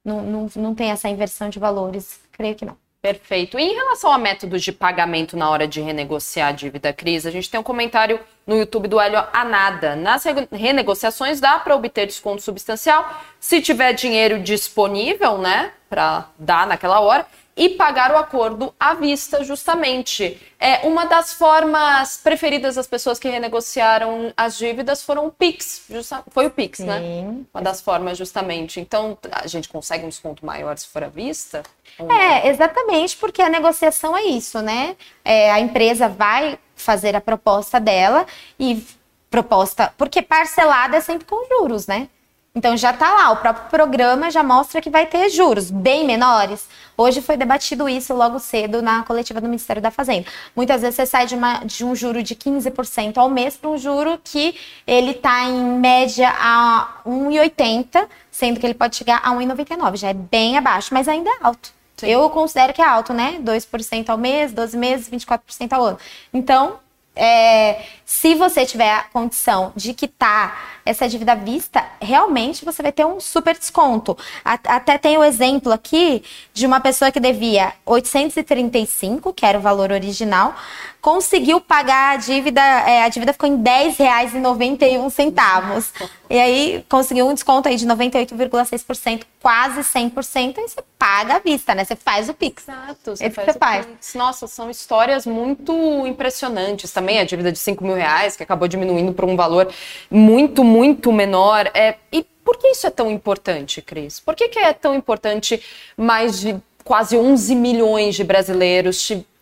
não, 0.04 0.22
não, 0.22 0.50
não 0.56 0.74
tem 0.74 0.90
essa 0.90 1.08
inversão 1.08 1.48
de 1.48 1.58
valores 1.58 2.25
Creio 2.36 2.54
que 2.54 2.64
não. 2.64 2.76
Perfeito. 3.00 3.58
E 3.58 3.62
em 3.62 3.74
relação 3.74 4.10
a 4.10 4.18
métodos 4.18 4.62
de 4.62 4.72
pagamento 4.72 5.36
na 5.36 5.48
hora 5.48 5.68
de 5.68 5.80
renegociar 5.80 6.48
a 6.48 6.52
dívida, 6.52 6.92
Cris, 6.92 7.24
a 7.24 7.30
gente 7.30 7.48
tem 7.48 7.58
um 7.58 7.62
comentário 7.62 8.18
no 8.44 8.56
YouTube 8.56 8.88
do 8.88 8.98
Hélio 8.98 9.22
Anada. 9.32 9.94
Nas 9.94 10.24
renegociações 10.50 11.40
dá 11.40 11.58
para 11.58 11.76
obter 11.76 12.06
desconto 12.06 12.42
substancial 12.42 13.22
se 13.38 13.60
tiver 13.60 13.92
dinheiro 13.92 14.40
disponível, 14.40 15.38
né, 15.38 15.72
para 15.88 16.28
dar 16.38 16.66
naquela 16.66 16.98
hora 17.00 17.24
e 17.56 17.70
pagar 17.70 18.12
o 18.12 18.18
acordo 18.18 18.74
à 18.78 18.92
vista, 18.92 19.42
justamente. 19.42 20.38
É 20.60 20.86
uma 20.86 21.06
das 21.06 21.32
formas 21.32 22.18
preferidas 22.22 22.74
das 22.74 22.86
pessoas 22.86 23.18
que 23.18 23.28
renegociaram 23.28 24.32
as 24.36 24.58
dívidas 24.58 25.02
foram 25.02 25.26
o 25.26 25.32
Pix, 25.32 25.82
justa, 25.88 26.22
foi 26.30 26.46
o 26.46 26.50
Pix, 26.50 26.80
né? 26.80 26.98
Sim. 26.98 27.22
né? 27.22 27.44
Uma 27.54 27.62
das 27.62 27.80
formas, 27.80 28.18
justamente. 28.18 28.78
Então, 28.78 29.16
a 29.32 29.46
gente 29.46 29.68
consegue 29.68 30.04
um 30.04 30.08
desconto 30.08 30.44
maior 30.44 30.76
se 30.76 30.86
for 30.86 31.04
à 31.04 31.08
vista? 31.08 31.62
É, 31.98 32.48
exatamente, 32.48 33.16
porque 33.16 33.40
a 33.40 33.48
negociação 33.48 34.14
é 34.14 34.24
isso, 34.24 34.60
né? 34.60 34.94
É, 35.24 35.50
a 35.50 35.58
empresa 35.58 36.08
vai 36.08 36.58
fazer 36.74 37.16
a 37.16 37.20
proposta 37.22 37.80
dela 37.80 38.26
e 38.60 38.84
proposta, 39.30 39.92
porque 39.96 40.20
parcelada 40.20 40.98
é 40.98 41.00
sempre 41.00 41.26
com 41.26 41.46
juros, 41.48 41.86
né? 41.86 42.08
Então 42.56 42.74
já 42.74 42.90
está 42.90 43.12
lá, 43.12 43.32
o 43.32 43.36
próprio 43.36 43.68
programa 43.68 44.30
já 44.30 44.42
mostra 44.42 44.80
que 44.80 44.88
vai 44.88 45.04
ter 45.04 45.28
juros 45.28 45.70
bem 45.70 46.06
menores. 46.06 46.66
Hoje 46.96 47.20
foi 47.20 47.36
debatido 47.36 47.86
isso 47.86 48.14
logo 48.14 48.38
cedo 48.38 48.80
na 48.80 49.02
coletiva 49.02 49.42
do 49.42 49.46
Ministério 49.46 49.82
da 49.82 49.90
Fazenda. 49.90 50.26
Muitas 50.56 50.80
vezes 50.80 50.96
você 50.96 51.04
sai 51.04 51.26
de, 51.26 51.34
uma, 51.34 51.58
de 51.64 51.84
um 51.84 51.94
juro 51.94 52.22
de 52.22 52.34
15% 52.34 53.18
ao 53.18 53.28
mês 53.28 53.58
para 53.58 53.68
um 53.68 53.76
juro 53.76 54.18
que 54.24 54.58
ele 54.86 55.10
está 55.10 55.44
em 55.44 55.78
média 55.78 56.32
a 56.34 57.02
1,80, 57.06 58.08
sendo 58.30 58.58
que 58.58 58.64
ele 58.64 58.72
pode 58.72 58.96
chegar 58.96 59.20
a 59.22 59.32
1,99. 59.32 59.96
Já 59.96 60.08
é 60.08 60.14
bem 60.14 60.56
abaixo, 60.56 60.94
mas 60.94 61.08
ainda 61.08 61.28
é 61.28 61.36
alto. 61.42 61.76
Sim. 61.98 62.06
Eu 62.06 62.30
considero 62.30 62.72
que 62.72 62.80
é 62.80 62.86
alto, 62.86 63.12
né? 63.12 63.38
2% 63.42 64.08
ao 64.08 64.16
mês, 64.16 64.54
12 64.54 64.78
meses, 64.78 65.10
24% 65.10 65.72
ao 65.72 65.84
ano. 65.84 65.98
Então, 66.32 66.78
é, 67.16 67.82
se 68.04 68.34
você 68.34 68.66
tiver 68.66 68.92
a 68.92 69.04
condição 69.04 69.72
de 69.74 69.94
quitar 69.94 70.76
essa 70.84 71.08
dívida 71.08 71.32
à 71.32 71.34
vista, 71.34 71.82
realmente 72.00 72.64
você 72.64 72.80
vai 72.82 72.92
ter 72.92 73.04
um 73.04 73.18
super 73.18 73.58
desconto. 73.58 74.16
Até 74.44 74.96
tem 74.98 75.18
o 75.18 75.24
exemplo 75.24 75.72
aqui 75.72 76.22
de 76.54 76.64
uma 76.66 76.78
pessoa 76.78 77.10
que 77.10 77.18
devia 77.18 77.72
835, 77.84 79.32
que 79.32 79.44
era 79.44 79.58
o 79.58 79.60
valor 79.60 79.90
original, 79.90 80.54
conseguiu 81.00 81.60
pagar 81.60 82.14
a 82.14 82.16
dívida, 82.16 82.60
é, 82.60 83.02
a 83.04 83.08
dívida 83.08 83.32
ficou 83.32 83.48
em 83.48 83.56
R$10,91. 83.56 85.92
E 86.28 86.36
aí 86.38 86.84
conseguiu 86.88 87.28
um 87.28 87.34
desconto 87.34 87.68
aí 87.68 87.76
de 87.76 87.86
98,6%, 87.86 89.22
quase 89.40 89.80
100%, 89.80 90.58
e 90.58 90.68
você 90.68 90.82
paga 90.98 91.36
à 91.36 91.38
vista, 91.38 91.74
né? 91.74 91.84
Você 91.84 91.96
faz 91.96 92.28
o 92.28 92.34
Pix. 92.34 92.68
Exato, 92.68 93.16
você, 93.16 93.30
faz, 93.30 93.52
você 93.52 93.58
faz. 93.58 93.86
Pix. 93.86 94.14
Nossa, 94.14 94.46
são 94.46 94.70
histórias 94.70 95.26
muito 95.26 95.72
impressionantes 96.06 96.92
também. 96.92 97.18
A 97.18 97.24
dívida 97.24 97.52
de 97.52 97.58
5 97.58 97.84
mil 97.84 97.94
reais, 97.94 98.36
que 98.36 98.42
acabou 98.42 98.66
diminuindo 98.66 99.12
para 99.12 99.26
um 99.26 99.36
valor 99.36 99.72
muito, 100.10 100.64
muito 100.64 101.12
menor. 101.12 101.70
É, 101.74 101.96
e 102.12 102.24
por 102.44 102.56
que 102.56 102.68
isso 102.68 102.86
é 102.86 102.90
tão 102.90 103.10
importante, 103.10 103.82
Cris? 103.82 104.20
Por 104.20 104.34
que, 104.34 104.48
que 104.48 104.58
é 104.58 104.72
tão 104.72 104.94
importante 104.94 105.62
mais 105.96 106.40
de 106.40 106.56
quase 106.84 107.16
11 107.16 107.54
milhões 107.56 108.14
de 108.14 108.22
brasileiros 108.22 108.96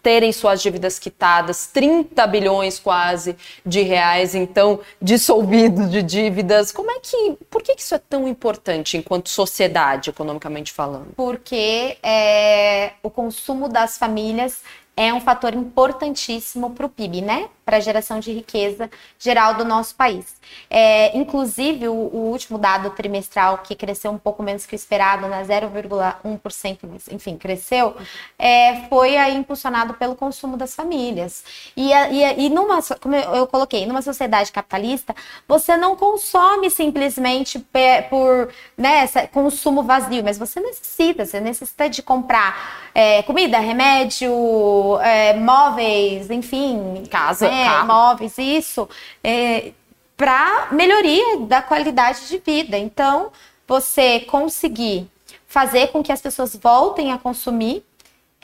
terem 0.05 0.31
suas 0.33 0.61
dívidas 0.61 0.99
quitadas, 0.99 1.67
30 1.73 2.27
bilhões 2.27 2.79
quase 2.79 3.35
de 3.65 3.81
reais, 3.81 4.35
então, 4.35 4.79
dissolvidos 5.01 5.91
de 5.91 6.03
dívidas. 6.03 6.71
Como 6.71 6.91
é 6.91 7.01
que. 7.01 7.39
Por 7.51 7.63
que 7.63 7.75
isso 7.79 7.95
é 7.95 7.99
tão 7.99 8.29
importante 8.29 8.99
enquanto 8.99 9.31
sociedade, 9.31 10.11
economicamente 10.11 10.73
falando? 10.73 11.15
Porque 11.17 11.97
é, 12.03 12.93
o 13.03 13.09
consumo 13.09 13.67
das 13.67 13.97
famílias 13.97 14.61
é 14.97 15.13
um 15.13 15.21
fator 15.21 15.55
importantíssimo 15.55 16.71
para 16.71 16.87
o 16.87 16.89
PIB, 16.89 17.21
né? 17.21 17.49
Para 17.65 17.79
a 17.79 17.81
geração 17.81 18.21
de 18.21 18.33
riqueza 18.33 18.89
geral 19.19 19.55
do 19.55 19.65
nosso 19.65 19.95
país. 19.97 20.37
É, 20.71 21.17
inclusive, 21.17 21.89
o, 21.89 21.93
o, 21.93 22.31
último 22.31 22.59
dado 22.59 22.91
trimestral, 22.91 23.59
que 23.59 23.75
cresceu 23.75 24.13
um 24.13 24.19
pouco 24.19 24.43
menos 24.43 24.67
que 24.67 24.75
o 24.75 24.77
esperado, 24.77 25.27
né? 25.27 25.43
0,1%, 25.45 26.79
enfim, 27.11 27.37
cresceu, 27.37 27.97
é, 28.39 28.87
foi 28.89 29.17
aí 29.17 29.35
impulsionado 29.37 29.95
pelo 29.95 30.15
consumo 30.15 30.57
das 30.57 30.75
famílias. 30.75 31.43
E, 31.77 31.91
e, 31.93 32.47
e 32.47 32.49
numa, 32.49 32.81
como 33.01 33.17
eu 33.17 33.47
coloquei, 33.49 33.87
numa 33.87 34.03
sociedade 34.03 34.53
capitalista, 34.53 35.15
você 35.49 35.77
não 35.77 35.97
consome 35.97 36.71
simplesmente 36.71 37.59
por 38.11 38.53
né, 38.77 39.09
consumo 39.33 39.83
vazio, 39.83 40.23
mas 40.23 40.39
você 40.39 40.61
necessita, 40.61 41.25
você 41.25 41.41
necessita 41.41 41.91
de 41.91 42.03
comprar 42.03 42.85
é, 42.95 43.23
comida, 43.25 43.59
remédio, 43.59 44.31
é, 45.03 45.35
móveis, 45.35 46.31
enfim, 46.31 47.05
casa, 47.11 47.49
né, 47.49 47.83
móveis, 47.83 48.37
isso, 48.39 48.89
é, 49.23 49.73
para 50.17 50.69
melhoria 50.73 51.41
da 51.41 51.61
qualidade 51.63 52.29
de 52.29 52.39
vida. 52.39 52.79
Então, 52.79 53.31
você 53.67 54.21
conseguir 54.21 55.09
fazer 55.47 55.89
com 55.89 56.03
que 56.03 56.13
as 56.13 56.21
pessoas 56.21 56.55
voltem 56.57 57.13
a 57.13 57.19
consumir 57.19 57.85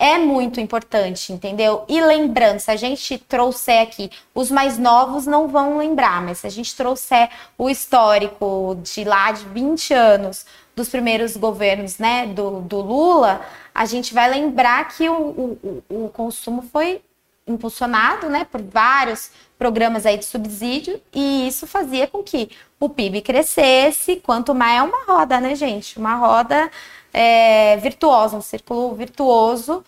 é 0.00 0.16
muito 0.16 0.58
importante, 0.58 1.30
entendeu? 1.30 1.84
E 1.86 2.00
lembrando, 2.00 2.58
se 2.58 2.70
a 2.70 2.76
gente 2.76 3.18
trouxer 3.18 3.82
aqui, 3.82 4.10
os 4.34 4.50
mais 4.50 4.78
novos 4.78 5.26
não 5.26 5.46
vão 5.46 5.76
lembrar, 5.76 6.22
mas 6.22 6.38
se 6.38 6.46
a 6.46 6.50
gente 6.50 6.74
trouxer 6.74 7.28
o 7.58 7.68
histórico 7.68 8.78
de 8.82 9.04
lá 9.04 9.30
de 9.30 9.44
20 9.44 9.92
anos 9.92 10.46
dos 10.80 10.88
primeiros 10.88 11.36
governos, 11.36 11.98
né, 11.98 12.26
do, 12.26 12.60
do 12.62 12.80
Lula, 12.80 13.42
a 13.74 13.84
gente 13.84 14.14
vai 14.14 14.30
lembrar 14.30 14.88
que 14.88 15.06
o, 15.08 15.58
o, 15.62 15.82
o 16.06 16.08
consumo 16.08 16.62
foi 16.62 17.02
impulsionado, 17.46 18.28
né, 18.30 18.46
por 18.50 18.62
vários 18.62 19.30
programas 19.58 20.06
aí 20.06 20.16
de 20.16 20.24
subsídio 20.24 21.00
e 21.12 21.46
isso 21.46 21.66
fazia 21.66 22.06
com 22.06 22.22
que 22.22 22.50
o 22.78 22.88
PIB 22.88 23.20
crescesse, 23.20 24.16
quanto 24.16 24.54
mais 24.54 24.78
é 24.78 24.82
uma 24.82 25.04
roda, 25.04 25.38
né, 25.38 25.54
gente? 25.54 25.98
Uma 25.98 26.14
roda 26.14 26.70
é, 27.12 27.76
virtuosa, 27.76 28.38
um 28.38 28.40
círculo 28.40 28.94
virtuoso 28.94 29.84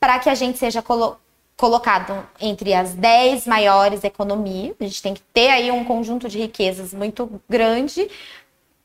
para 0.00 0.18
que 0.18 0.28
a 0.28 0.34
gente 0.34 0.58
seja 0.58 0.82
colo 0.82 1.16
colocado 1.56 2.26
entre 2.40 2.74
as 2.74 2.94
10 2.94 3.46
maiores 3.46 4.02
economias. 4.02 4.74
A 4.80 4.84
gente 4.84 5.02
tem 5.02 5.14
que 5.14 5.22
ter 5.32 5.50
aí 5.50 5.70
um 5.70 5.84
conjunto 5.84 6.28
de 6.28 6.36
riquezas 6.36 6.92
muito 6.92 7.40
grande, 7.48 8.10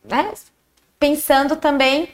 né? 0.03 0.31
Pensando 0.99 1.55
também 1.55 2.09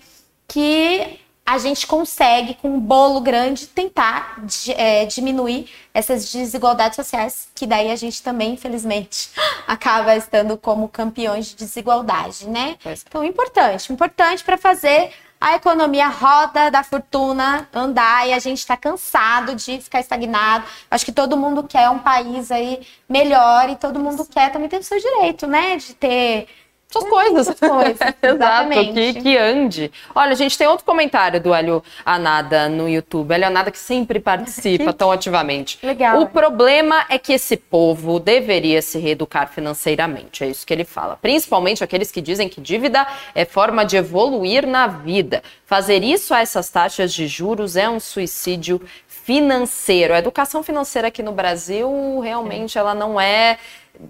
que 0.48 1.20
a 1.46 1.58
gente 1.58 1.86
consegue, 1.86 2.54
com 2.56 2.70
um 2.70 2.80
bolo 2.80 3.20
grande, 3.20 3.68
tentar 3.68 4.42
é, 4.78 5.06
diminuir 5.06 5.70
essas 5.94 6.32
desigualdades 6.32 6.96
sociais, 6.96 7.50
que 7.54 7.68
daí 7.68 7.92
a 7.92 7.96
gente 7.98 8.24
também, 8.24 8.54
infelizmente, 8.54 9.30
acaba 9.68 10.16
estando 10.16 10.58
como 10.58 10.88
campeões 10.88 11.48
de 11.48 11.56
desigualdade, 11.56 12.48
né? 12.48 12.78
Então, 13.06 13.24
importante, 13.24 13.92
importante 13.92 14.44
para 14.44 14.58
fazer 14.58 15.12
a 15.40 15.56
economia 15.56 16.08
roda 16.08 16.72
da 16.72 16.84
fortuna 16.84 17.68
andar 17.74 18.26
e 18.26 18.32
a 18.32 18.40
gente 18.40 18.60
está 18.60 18.78
cansado 18.78 19.54
de 19.56 19.82
ficar 19.82 20.00
estagnado. 20.00 20.66
Acho 20.90 21.04
que 21.04 21.12
todo 21.12 21.36
mundo 21.36 21.64
quer 21.64 21.90
um 21.90 22.00
país 22.00 22.50
aí 22.50 22.88
melhor 23.10 23.70
e 23.70 23.76
todo 23.76 24.00
mundo 24.00 24.26
quer 24.26 24.54
também 24.54 24.70
ter 24.70 24.80
o 24.80 24.84
seu 24.84 24.98
direito, 24.98 25.46
né? 25.46 25.76
De 25.76 25.94
ter 25.96 26.48
suas 26.94 27.10
coisas. 27.10 27.46
Suas 27.48 27.60
coisas. 27.60 28.00
Exato, 28.22 28.94
que, 28.94 29.14
que 29.22 29.38
ande. 29.38 29.92
Olha, 30.14 30.32
a 30.32 30.36
gente 30.36 30.58
tem 30.58 30.68
outro 30.68 30.86
comentário 30.86 31.42
do 31.42 31.54
Hélio 31.54 31.84
Anada 32.06 32.70
no 32.70 32.88
YouTube. 32.88 33.34
Hélio 33.34 33.48
Anada 33.48 33.72
que 33.72 33.80
sempre 33.80 34.20
participa 34.20 34.92
tão 34.94 35.12
ativamente. 35.12 35.80
Legal. 35.84 36.22
O 36.22 36.28
problema 36.28 37.06
é 37.10 37.18
que 37.18 37.34
esse 37.34 37.58
povo 37.58 38.20
deveria 38.20 38.82
se 38.82 39.00
reeducar 39.00 39.50
financeiramente. 39.50 40.44
É 40.44 40.48
isso 40.48 40.66
que 40.66 40.74
ele 40.74 40.86
fala. 40.86 41.18
Principalmente 41.22 41.84
aqueles 41.84 42.12
que 42.12 42.22
dizem 42.22 42.48
que 42.48 42.62
dívida 42.62 43.06
é 43.34 43.44
forma 43.44 43.84
de 43.84 43.98
evoluir 43.98 44.68
na 44.68 44.88
vida. 44.88 45.44
Fazer 45.66 46.04
isso 46.04 46.34
a 46.34 46.42
essas 46.42 46.70
taxas 46.70 47.14
de 47.14 47.28
juros 47.28 47.76
é 47.76 47.90
um 47.90 48.00
suicídio 48.00 48.80
financeiro. 49.24 50.14
A 50.14 50.20
educação 50.20 50.62
financeira 50.62 51.08
aqui 51.08 51.24
no 51.24 51.32
Brasil 51.32 52.20
realmente 52.20 52.78
é. 52.78 52.82
ela 52.82 52.94
não 52.94 53.20
é 53.20 53.58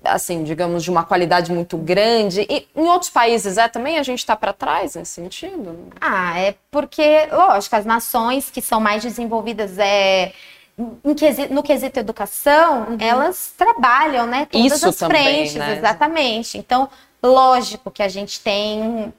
assim, 0.04 0.44
digamos, 0.44 0.84
de 0.84 0.90
uma 0.90 1.04
qualidade 1.04 1.52
muito 1.52 1.78
grande. 1.78 2.48
E 2.50 2.68
em 2.76 2.88
outros 2.88 3.10
países 3.10 3.58
é 3.58 3.68
também 3.68 4.00
a 4.00 4.04
gente 4.04 4.20
está 4.20 4.36
para 4.36 4.54
trás 4.54 4.96
nesse 4.96 5.12
sentido? 5.12 5.88
Ah, 6.00 6.40
é 6.40 6.56
porque, 6.72 7.28
lógico, 7.32 7.76
as 7.76 7.86
nações 7.86 8.50
que 8.50 8.62
são 8.62 8.80
mais 8.80 9.04
desenvolvidas 9.04 9.78
é 9.78 10.32
no 11.52 11.62
quesito 11.62 12.00
educação, 12.00 12.88
uhum. 12.90 12.98
elas 13.00 13.54
trabalham, 13.56 14.26
né? 14.26 14.48
Todas 14.50 14.72
Isso 14.72 14.90
as 14.90 14.96
também, 14.96 15.24
frentes, 15.24 15.54
né? 15.54 15.78
exatamente. 15.78 16.58
Então, 16.58 16.90
lógico 17.22 17.92
que 17.92 18.02
a 18.02 18.08
gente 18.08 18.40
tem 18.40 19.14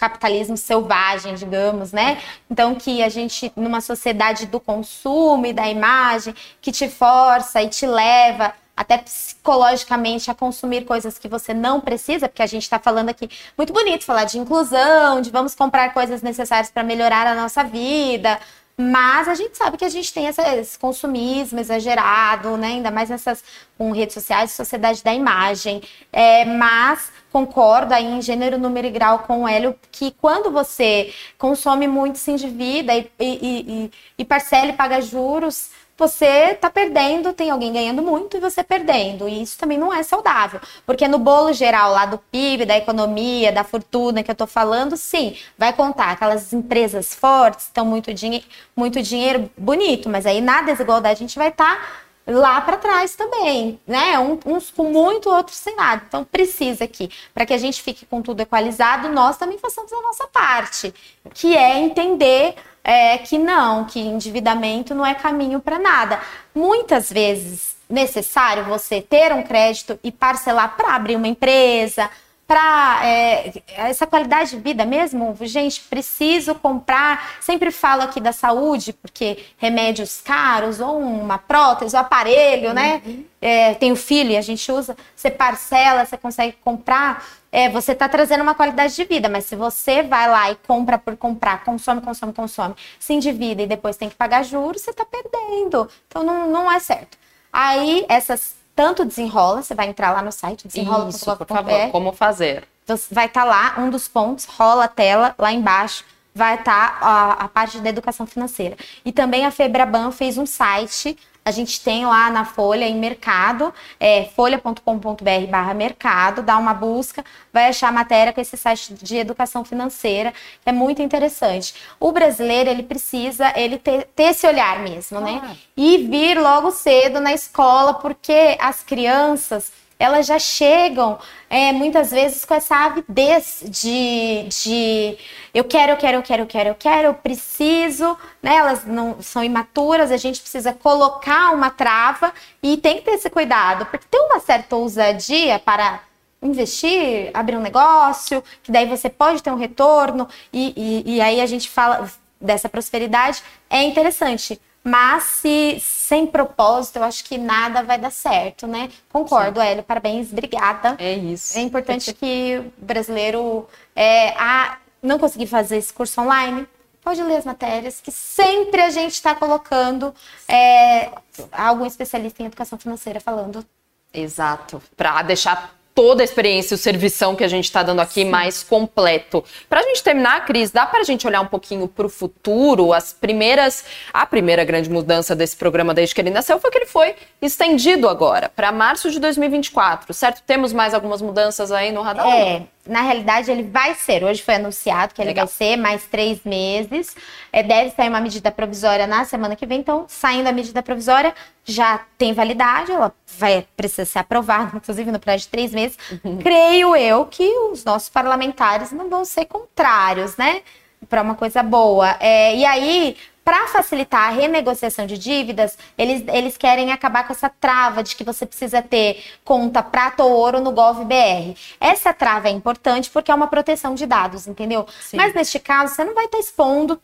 capitalismo 0.00 0.56
selvagem, 0.56 1.34
digamos, 1.34 1.92
né? 1.92 2.18
Então 2.50 2.74
que 2.74 3.02
a 3.02 3.10
gente 3.10 3.52
numa 3.54 3.82
sociedade 3.82 4.46
do 4.46 4.58
consumo 4.58 5.44
e 5.44 5.52
da 5.52 5.68
imagem 5.68 6.34
que 6.58 6.72
te 6.72 6.88
força 6.88 7.62
e 7.62 7.68
te 7.68 7.86
leva 7.86 8.54
até 8.74 8.96
psicologicamente 8.96 10.30
a 10.30 10.34
consumir 10.34 10.86
coisas 10.86 11.18
que 11.18 11.28
você 11.28 11.52
não 11.52 11.82
precisa, 11.82 12.30
porque 12.30 12.42
a 12.42 12.46
gente 12.46 12.62
está 12.62 12.78
falando 12.78 13.10
aqui 13.10 13.28
muito 13.58 13.74
bonito 13.74 14.06
falar 14.06 14.24
de 14.24 14.38
inclusão, 14.38 15.20
de 15.20 15.30
vamos 15.30 15.54
comprar 15.54 15.92
coisas 15.92 16.22
necessárias 16.22 16.70
para 16.70 16.82
melhorar 16.82 17.26
a 17.26 17.34
nossa 17.34 17.62
vida. 17.62 18.40
Mas 18.80 19.28
a 19.28 19.34
gente 19.34 19.58
sabe 19.58 19.76
que 19.76 19.84
a 19.84 19.88
gente 19.90 20.12
tem 20.12 20.26
essa, 20.26 20.56
esse 20.56 20.78
consumismo 20.78 21.60
exagerado, 21.60 22.56
né? 22.56 22.68
Ainda 22.68 22.90
mais 22.90 23.10
nessas 23.10 23.44
com 23.76 23.92
redes 23.92 24.14
sociais, 24.14 24.52
sociedade 24.52 25.04
da 25.04 25.12
imagem. 25.12 25.82
É, 26.10 26.46
mas 26.46 27.12
concordo 27.30 27.92
aí 27.92 28.06
em 28.06 28.22
gênero, 28.22 28.58
número 28.58 28.86
e 28.86 28.90
grau 28.90 29.20
com 29.20 29.42
o 29.42 29.48
Hélio 29.48 29.78
que 29.92 30.10
quando 30.12 30.50
você 30.50 31.12
consome 31.36 31.86
muito, 31.86 32.16
se 32.18 32.30
endivida 32.30 32.94
e, 32.94 33.10
e, 33.18 33.84
e, 33.84 33.90
e 34.18 34.24
parcela 34.24 34.70
e 34.70 34.72
paga 34.72 35.00
juros, 35.02 35.70
você 36.00 36.52
está 36.52 36.70
perdendo, 36.70 37.34
tem 37.34 37.50
alguém 37.50 37.72
ganhando 37.72 38.00
muito 38.00 38.38
e 38.38 38.40
você 38.40 38.64
perdendo. 38.64 39.28
E 39.28 39.42
isso 39.42 39.58
também 39.58 39.76
não 39.76 39.92
é 39.92 40.02
saudável. 40.02 40.58
Porque 40.86 41.06
no 41.06 41.18
bolo 41.18 41.52
geral 41.52 41.92
lá 41.92 42.06
do 42.06 42.16
PIB, 42.16 42.64
da 42.64 42.76
economia, 42.78 43.52
da 43.52 43.62
fortuna 43.62 44.22
que 44.22 44.30
eu 44.30 44.32
estou 44.32 44.46
falando, 44.46 44.96
sim, 44.96 45.36
vai 45.58 45.74
contar 45.74 46.12
aquelas 46.12 46.54
empresas 46.54 47.14
fortes, 47.14 47.66
estão 47.66 47.84
muito, 47.84 48.14
dinhe 48.14 48.42
muito 48.74 49.02
dinheiro 49.02 49.50
bonito, 49.56 50.08
mas 50.08 50.24
aí 50.24 50.40
na 50.40 50.62
desigualdade 50.62 51.18
a 51.18 51.26
gente 51.26 51.38
vai 51.38 51.48
estar. 51.48 51.76
Tá 51.76 52.10
lá 52.26 52.60
para 52.60 52.76
trás 52.76 53.16
também, 53.16 53.80
né? 53.86 54.18
Um, 54.18 54.38
uns 54.46 54.70
com 54.70 54.84
muito, 54.84 55.28
outros 55.28 55.56
sem 55.56 55.74
nada. 55.74 56.02
Então 56.06 56.24
precisa 56.24 56.84
aqui, 56.84 57.10
para 57.34 57.44
que 57.44 57.52
a 57.52 57.58
gente 57.58 57.82
fique 57.82 58.06
com 58.06 58.22
tudo 58.22 58.40
equalizado, 58.40 59.08
nós 59.08 59.36
também 59.36 59.58
façamos 59.58 59.92
a 59.92 60.00
nossa 60.00 60.26
parte, 60.28 60.94
que 61.34 61.56
é 61.56 61.78
entender 61.78 62.54
é, 62.82 63.18
que 63.18 63.38
não, 63.38 63.84
que 63.84 64.00
endividamento 64.00 64.94
não 64.94 65.04
é 65.04 65.14
caminho 65.14 65.60
para 65.60 65.78
nada. 65.78 66.20
Muitas 66.54 67.12
vezes 67.12 67.76
necessário 67.88 68.64
você 68.64 69.00
ter 69.02 69.32
um 69.32 69.42
crédito 69.42 69.98
e 70.02 70.12
parcelar 70.12 70.76
para 70.76 70.94
abrir 70.94 71.16
uma 71.16 71.26
empresa, 71.26 72.08
para 72.50 73.00
é, 73.04 73.62
essa 73.76 74.08
qualidade 74.08 74.50
de 74.50 74.56
vida 74.56 74.84
mesmo, 74.84 75.36
gente, 75.42 75.82
preciso 75.82 76.52
comprar. 76.52 77.36
Sempre 77.40 77.70
falo 77.70 78.02
aqui 78.02 78.20
da 78.20 78.32
saúde, 78.32 78.92
porque 78.92 79.38
remédios 79.56 80.20
caros, 80.20 80.80
ou 80.80 80.98
uma 80.98 81.38
prótese, 81.38 81.94
um 81.94 82.00
aparelho, 82.00 82.74
né? 82.74 83.02
Uhum. 83.06 83.24
É, 83.40 83.74
tem 83.74 83.92
o 83.92 83.96
filho 83.96 84.32
e 84.32 84.36
a 84.36 84.42
gente 84.42 84.70
usa, 84.72 84.96
você 85.14 85.30
parcela, 85.30 86.04
você 86.04 86.16
consegue 86.16 86.56
comprar. 86.64 87.24
É, 87.52 87.68
você 87.68 87.92
está 87.92 88.08
trazendo 88.08 88.42
uma 88.42 88.54
qualidade 88.54 88.94
de 88.94 89.04
vida, 89.04 89.28
mas 89.28 89.44
se 89.44 89.56
você 89.56 90.02
vai 90.02 90.28
lá 90.28 90.50
e 90.50 90.56
compra 90.56 90.96
por 90.98 91.16
comprar, 91.16 91.64
consome, 91.64 92.00
consome, 92.00 92.32
consome, 92.32 92.74
se 92.98 93.12
endivida 93.12 93.62
e 93.62 93.66
depois 93.66 93.96
tem 93.96 94.08
que 94.08 94.14
pagar 94.14 94.44
juros, 94.44 94.82
você 94.82 94.90
está 94.90 95.04
perdendo. 95.04 95.88
Então 96.06 96.22
não, 96.22 96.48
não 96.48 96.70
é 96.70 96.78
certo. 96.78 97.18
Aí 97.52 98.06
essas 98.08 98.54
tanto 98.74 99.04
desenrola, 99.04 99.62
você 99.62 99.74
vai 99.74 99.88
entrar 99.88 100.10
lá 100.12 100.22
no 100.22 100.32
site, 100.32 100.66
desenrola. 100.66 101.10
Isso, 101.10 101.36
por 101.36 101.46
favor, 101.46 101.90
como 101.90 102.12
fazer? 102.12 102.66
Vai 103.10 103.26
estar 103.26 103.42
tá 103.42 103.44
lá 103.44 103.74
um 103.78 103.90
dos 103.90 104.08
pontos, 104.08 104.46
rola 104.46 104.84
a 104.84 104.88
tela 104.88 105.34
lá 105.38 105.52
embaixo, 105.52 106.04
vai 106.34 106.54
estar 106.54 106.98
tá 107.00 107.06
a, 107.06 107.32
a 107.44 107.48
parte 107.48 107.78
da 107.78 107.90
educação 107.90 108.26
financeira. 108.26 108.76
E 109.04 109.12
também 109.12 109.44
a 109.44 109.50
Febraban 109.50 110.10
fez 110.10 110.38
um 110.38 110.46
site 110.46 111.16
a 111.44 111.50
gente 111.50 111.80
tem 111.80 112.04
lá 112.04 112.30
na 112.30 112.44
Folha, 112.44 112.84
em 112.84 112.96
mercado, 112.96 113.72
é, 113.98 114.24
folha.com.br 114.36 115.46
barra 115.48 115.74
mercado, 115.74 116.42
dá 116.42 116.58
uma 116.58 116.74
busca, 116.74 117.24
vai 117.52 117.68
achar 117.68 117.88
a 117.88 117.92
matéria 117.92 118.32
com 118.32 118.40
esse 118.40 118.56
site 118.56 118.94
de 118.94 119.16
educação 119.16 119.64
financeira, 119.64 120.32
que 120.62 120.68
é 120.68 120.72
muito 120.72 121.00
interessante. 121.02 121.74
O 121.98 122.12
brasileiro, 122.12 122.70
ele 122.70 122.82
precisa 122.82 123.52
ele 123.56 123.78
ter, 123.78 124.04
ter 124.14 124.24
esse 124.24 124.46
olhar 124.46 124.80
mesmo, 124.80 125.20
né? 125.20 125.56
E 125.76 125.98
vir 125.98 126.38
logo 126.38 126.70
cedo 126.70 127.20
na 127.20 127.32
escola, 127.32 127.94
porque 127.94 128.56
as 128.60 128.82
crianças 128.82 129.72
elas 130.00 130.26
já 130.26 130.38
chegam 130.38 131.18
é, 131.50 131.72
muitas 131.72 132.10
vezes 132.10 132.42
com 132.46 132.54
essa 132.54 132.74
avidez 132.74 133.62
de, 133.66 134.46
de 134.48 135.18
eu 135.52 135.62
quero, 135.62 135.92
eu 135.92 135.96
quero, 135.98 136.16
eu 136.16 136.22
quero, 136.22 136.42
eu 136.42 136.46
quero, 136.46 136.68
eu 136.70 136.74
quero, 136.74 137.08
eu 137.08 137.14
preciso, 137.14 138.16
né? 138.42 138.56
Elas 138.56 138.86
não 138.86 139.20
são 139.20 139.44
imaturas, 139.44 140.10
a 140.10 140.16
gente 140.16 140.40
precisa 140.40 140.72
colocar 140.72 141.52
uma 141.52 141.68
trava 141.68 142.32
e 142.62 142.78
tem 142.78 142.96
que 142.96 143.02
ter 143.02 143.10
esse 143.12 143.28
cuidado, 143.28 143.84
porque 143.86 144.06
tem 144.10 144.22
uma 144.22 144.40
certa 144.40 144.74
ousadia 144.74 145.58
para 145.58 146.00
investir, 146.42 147.30
abrir 147.34 147.56
um 147.56 147.60
negócio, 147.60 148.42
que 148.62 148.72
daí 148.72 148.86
você 148.86 149.10
pode 149.10 149.42
ter 149.42 149.50
um 149.50 149.56
retorno, 149.56 150.26
e, 150.50 150.72
e, 151.04 151.16
e 151.16 151.20
aí 151.20 151.42
a 151.42 151.46
gente 151.46 151.68
fala 151.68 152.10
dessa 152.40 152.70
prosperidade, 152.70 153.42
é 153.68 153.82
interessante. 153.82 154.58
Mas 154.82 155.24
se 155.24 155.78
sem 155.80 156.26
propósito, 156.26 156.96
eu 156.96 157.04
acho 157.04 157.24
que 157.24 157.36
nada 157.36 157.82
vai 157.82 157.98
dar 157.98 158.10
certo, 158.10 158.66
né? 158.66 158.90
Concordo, 159.12 159.60
Sim. 159.60 159.66
Hélio. 159.66 159.82
Parabéns, 159.82 160.32
obrigada. 160.32 160.96
É 160.98 161.14
isso. 161.14 161.58
É 161.58 161.60
importante 161.60 162.14
que 162.14 162.58
o 162.58 162.84
brasileiro 162.84 163.68
é, 163.94 164.30
a, 164.38 164.78
não 165.02 165.18
conseguir 165.18 165.46
fazer 165.46 165.76
esse 165.76 165.92
curso 165.92 166.20
online. 166.20 166.66
Pode 167.02 167.22
ler 167.22 167.36
as 167.36 167.44
matérias, 167.44 168.00
que 168.00 168.10
sempre 168.10 168.82
a 168.82 168.90
gente 168.90 169.12
está 169.12 169.34
colocando 169.34 170.14
é, 170.46 171.10
algum 171.52 171.86
especialista 171.86 172.42
em 172.42 172.46
educação 172.46 172.78
financeira 172.78 173.20
falando. 173.20 173.64
Exato. 174.12 174.82
Para 174.96 175.22
deixar 175.22 175.74
toda 175.94 176.22
a 176.22 176.24
experiência, 176.24 176.74
o 176.74 176.78
servição 176.78 177.34
que 177.34 177.44
a 177.44 177.48
gente 177.48 177.64
está 177.64 177.82
dando 177.82 178.00
aqui 178.00 178.22
Sim. 178.22 178.30
mais 178.30 178.62
completo. 178.62 179.44
Para 179.68 179.80
a 179.80 179.82
gente 179.82 180.02
terminar, 180.02 180.44
Cris, 180.44 180.70
dá 180.70 180.86
para 180.86 181.00
a 181.00 181.04
gente 181.04 181.26
olhar 181.26 181.40
um 181.40 181.46
pouquinho 181.46 181.88
para 181.88 182.06
o 182.06 182.08
futuro? 182.08 182.92
As 182.92 183.12
primeiras, 183.12 183.84
a 184.12 184.24
primeira 184.24 184.64
grande 184.64 184.88
mudança 184.88 185.34
desse 185.34 185.56
programa 185.56 185.92
desde 185.92 186.14
que 186.14 186.20
ele 186.20 186.30
nasceu 186.30 186.58
foi 186.58 186.70
que 186.70 186.78
ele 186.78 186.86
foi 186.86 187.14
estendido 187.42 188.08
agora 188.08 188.48
para 188.48 188.72
março 188.72 189.10
de 189.10 189.18
2024, 189.18 190.14
certo? 190.14 190.42
Temos 190.46 190.72
mais 190.72 190.94
algumas 190.94 191.20
mudanças 191.20 191.72
aí 191.72 191.92
no 191.92 192.02
radar? 192.02 192.26
É 192.28 192.62
na 192.86 193.02
realidade, 193.02 193.50
ele 193.50 193.62
vai 193.62 193.94
ser. 193.94 194.24
Hoje 194.24 194.42
foi 194.42 194.54
anunciado 194.54 195.14
que 195.14 195.20
ele 195.20 195.30
Legal. 195.30 195.46
vai 195.46 195.54
ser 195.54 195.76
mais 195.76 196.04
três 196.04 196.42
meses. 196.44 197.14
É, 197.52 197.62
deve 197.62 197.90
sair 197.90 198.08
uma 198.08 198.20
medida 198.20 198.50
provisória 198.50 199.06
na 199.06 199.24
semana 199.24 199.54
que 199.54 199.66
vem. 199.66 199.80
Então, 199.80 200.06
saindo 200.08 200.48
a 200.48 200.52
medida 200.52 200.82
provisória, 200.82 201.34
já 201.64 202.00
tem 202.16 202.32
validade. 202.32 202.90
Ela 202.90 203.12
vai 203.38 203.66
precisar 203.76 204.04
ser 204.06 204.18
aprovada, 204.20 204.76
inclusive 204.76 205.10
no 205.12 205.18
prazo 205.18 205.44
de 205.44 205.48
três 205.48 205.72
meses. 205.72 205.98
Uhum. 206.24 206.38
Creio 206.38 206.96
eu 206.96 207.26
que 207.26 207.46
os 207.70 207.84
nossos 207.84 208.08
parlamentares 208.08 208.92
não 208.92 209.08
vão 209.08 209.24
ser 209.24 209.44
contrários, 209.44 210.36
né? 210.36 210.62
Para 211.08 211.22
uma 211.22 211.34
coisa 211.34 211.62
boa. 211.62 212.16
É, 212.18 212.56
e 212.56 212.64
aí, 212.64 213.16
para 213.44 213.68
facilitar 213.68 214.28
a 214.28 214.30
renegociação 214.30 215.06
de 215.06 215.16
dívidas, 215.16 215.76
eles, 215.96 216.22
eles 216.28 216.56
querem 216.56 216.92
acabar 216.92 217.26
com 217.26 217.32
essa 217.32 217.48
trava 217.48 218.02
de 218.02 218.14
que 218.14 218.24
você 218.24 218.44
precisa 218.46 218.82
ter 218.82 219.24
conta 219.44 219.82
prata 219.82 220.22
ou 220.22 220.32
ouro 220.32 220.60
no 220.60 220.72
GovBR. 220.72 221.56
Essa 221.80 222.12
trava 222.12 222.48
é 222.48 222.50
importante 222.50 223.10
porque 223.10 223.30
é 223.30 223.34
uma 223.34 223.46
proteção 223.48 223.94
de 223.94 224.06
dados, 224.06 224.46
entendeu? 224.46 224.86
Sim. 225.00 225.16
Mas 225.16 225.34
neste 225.34 225.58
caso, 225.58 225.94
você 225.94 226.04
não 226.04 226.14
vai 226.14 226.26
estar 226.26 226.38
expondo 226.38 227.00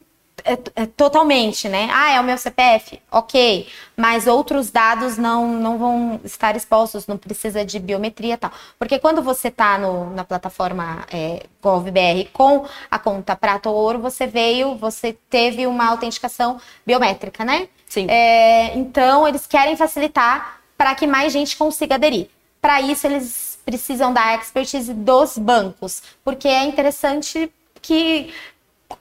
é, 0.46 0.82
é, 0.82 0.86
totalmente, 0.86 1.68
né? 1.68 1.88
Ah, 1.92 2.12
é 2.12 2.20
o 2.20 2.24
meu 2.24 2.38
CPF? 2.38 3.00
Ok. 3.10 3.66
Mas 3.96 4.26
outros 4.26 4.70
dados 4.70 5.18
não, 5.18 5.48
não 5.48 5.76
vão 5.76 6.20
estar 6.24 6.54
expostos, 6.56 7.06
não 7.06 7.18
precisa 7.18 7.64
de 7.64 7.78
biometria 7.78 8.34
e 8.34 8.36
tal. 8.36 8.52
Porque 8.78 8.98
quando 8.98 9.20
você 9.22 9.48
está 9.48 9.76
na 9.78 10.24
plataforma 10.24 11.04
é, 11.12 11.44
GovBR 11.60 12.28
com 12.32 12.64
a 12.90 12.98
conta 12.98 13.34
prata 13.34 13.68
ou 13.68 13.74
ouro, 13.74 13.98
você 13.98 14.26
veio, 14.26 14.76
você 14.76 15.16
teve 15.28 15.66
uma 15.66 15.86
autenticação 15.88 16.60
biométrica, 16.86 17.44
né? 17.44 17.68
Sim. 17.88 18.06
É, 18.08 18.76
então, 18.76 19.26
eles 19.26 19.46
querem 19.46 19.76
facilitar 19.76 20.60
para 20.76 20.94
que 20.94 21.06
mais 21.06 21.32
gente 21.32 21.56
consiga 21.56 21.96
aderir. 21.96 22.28
Para 22.60 22.80
isso, 22.80 23.06
eles 23.06 23.58
precisam 23.64 24.12
da 24.12 24.36
expertise 24.36 24.94
dos 24.94 25.36
bancos, 25.36 26.02
porque 26.24 26.46
é 26.46 26.64
interessante 26.64 27.50
que 27.82 28.32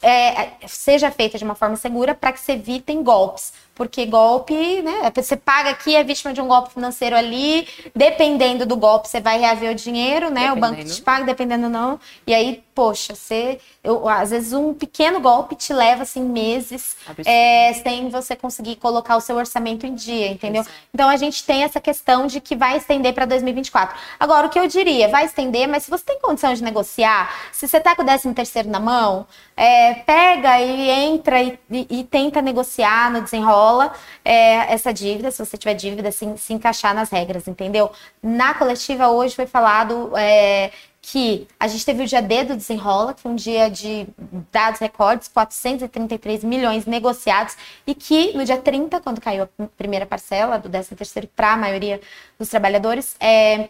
é, 0.01 0.51
seja 0.67 1.11
feita 1.11 1.37
de 1.37 1.43
uma 1.43 1.55
forma 1.55 1.75
segura 1.75 2.13
para 2.13 2.31
que 2.31 2.39
se 2.39 2.51
evitem 2.51 3.03
golpes 3.03 3.53
porque 3.75 4.05
golpe, 4.05 4.81
né? 4.81 5.11
Você 5.13 5.35
paga 5.35 5.69
aqui, 5.69 5.95
é 5.95 6.03
vítima 6.03 6.33
de 6.33 6.39
um 6.39 6.47
golpe 6.47 6.73
financeiro 6.73 7.15
ali, 7.15 7.67
dependendo 7.93 8.65
do 8.65 8.77
golpe, 8.77 9.09
você 9.09 9.19
vai 9.19 9.37
reaver 9.37 9.71
o 9.71 9.75
dinheiro, 9.75 10.29
né? 10.29 10.47
Dependendo. 10.47 10.65
O 10.65 10.77
banco 10.77 10.85
te 10.85 11.01
paga, 11.01 11.25
dependendo 11.25 11.67
não. 11.67 11.99
E 12.25 12.33
aí, 12.33 12.63
poxa, 12.75 13.15
você. 13.15 13.59
Eu, 13.81 14.07
às 14.09 14.31
vezes 14.31 14.51
um 14.51 14.73
pequeno 14.73 15.21
golpe 15.21 15.55
te 15.55 15.73
leva 15.73 16.03
assim 16.03 16.21
meses 16.21 16.97
é, 17.25 17.73
sem 17.73 18.09
você 18.09 18.35
conseguir 18.35 18.75
colocar 18.75 19.15
o 19.15 19.21
seu 19.21 19.37
orçamento 19.37 19.87
em 19.87 19.95
dia, 19.95 20.27
entendeu? 20.27 20.65
Então 20.93 21.07
a 21.07 21.15
gente 21.15 21.43
tem 21.45 21.63
essa 21.63 21.79
questão 21.79 22.27
de 22.27 22.41
que 22.41 22.55
vai 22.55 22.77
estender 22.77 23.13
para 23.13 23.25
2024. 23.25 23.97
Agora, 24.19 24.47
o 24.47 24.49
que 24.49 24.59
eu 24.59 24.67
diria, 24.67 25.07
vai 25.07 25.25
estender, 25.25 25.67
mas 25.67 25.83
se 25.83 25.89
você 25.89 26.03
tem 26.03 26.19
condição 26.19 26.53
de 26.53 26.61
negociar, 26.61 27.33
se 27.53 27.67
você 27.67 27.79
tá 27.79 27.95
com 27.95 28.01
o 28.01 28.05
13 28.05 28.33
terceiro 28.33 28.69
na 28.69 28.79
mão, 28.79 29.25
é, 29.55 29.93
pega 29.93 30.59
e 30.59 30.89
entra 30.89 31.41
e, 31.41 31.57
e, 31.71 31.87
e 31.99 32.03
tenta 32.03 32.41
negociar 32.41 33.09
no 33.11 33.21
desenrola 33.21 33.93
é, 34.23 34.73
essa 34.73 34.93
dívida, 34.93 35.31
se 35.31 35.43
você 35.43 35.57
tiver 35.57 35.75
dívida, 35.75 36.11
se, 36.11 36.37
se 36.37 36.53
encaixar 36.53 36.93
nas 36.93 37.09
regras, 37.09 37.47
entendeu? 37.47 37.89
Na 38.21 38.53
coletiva 38.53 39.07
hoje 39.07 39.35
foi 39.35 39.45
falado 39.45 40.11
é, 40.17 40.71
que 41.07 41.47
a 41.59 41.67
gente 41.67 41.85
teve 41.85 42.01
o 42.01 42.07
dia 42.07 42.19
D 42.19 42.45
do 42.45 42.55
Desenrola, 42.55 43.13
que 43.13 43.21
foi 43.21 43.31
um 43.31 43.35
dia 43.35 43.69
de 43.69 44.07
dados 44.51 44.79
recordes, 44.79 45.27
433 45.27 46.43
milhões 46.43 46.87
negociados, 46.87 47.55
e 47.85 47.93
que 47.93 48.35
no 48.35 48.43
dia 48.43 48.57
30, 48.57 48.99
quando 49.01 49.21
caiu 49.21 49.43
a 49.43 49.67
primeira 49.77 50.07
parcela 50.07 50.57
do 50.57 50.67
13 50.67 50.95
terceiro 50.95 51.29
para 51.35 51.53
a 51.53 51.57
maioria 51.57 52.01
dos 52.39 52.49
trabalhadores, 52.49 53.15
é, 53.19 53.69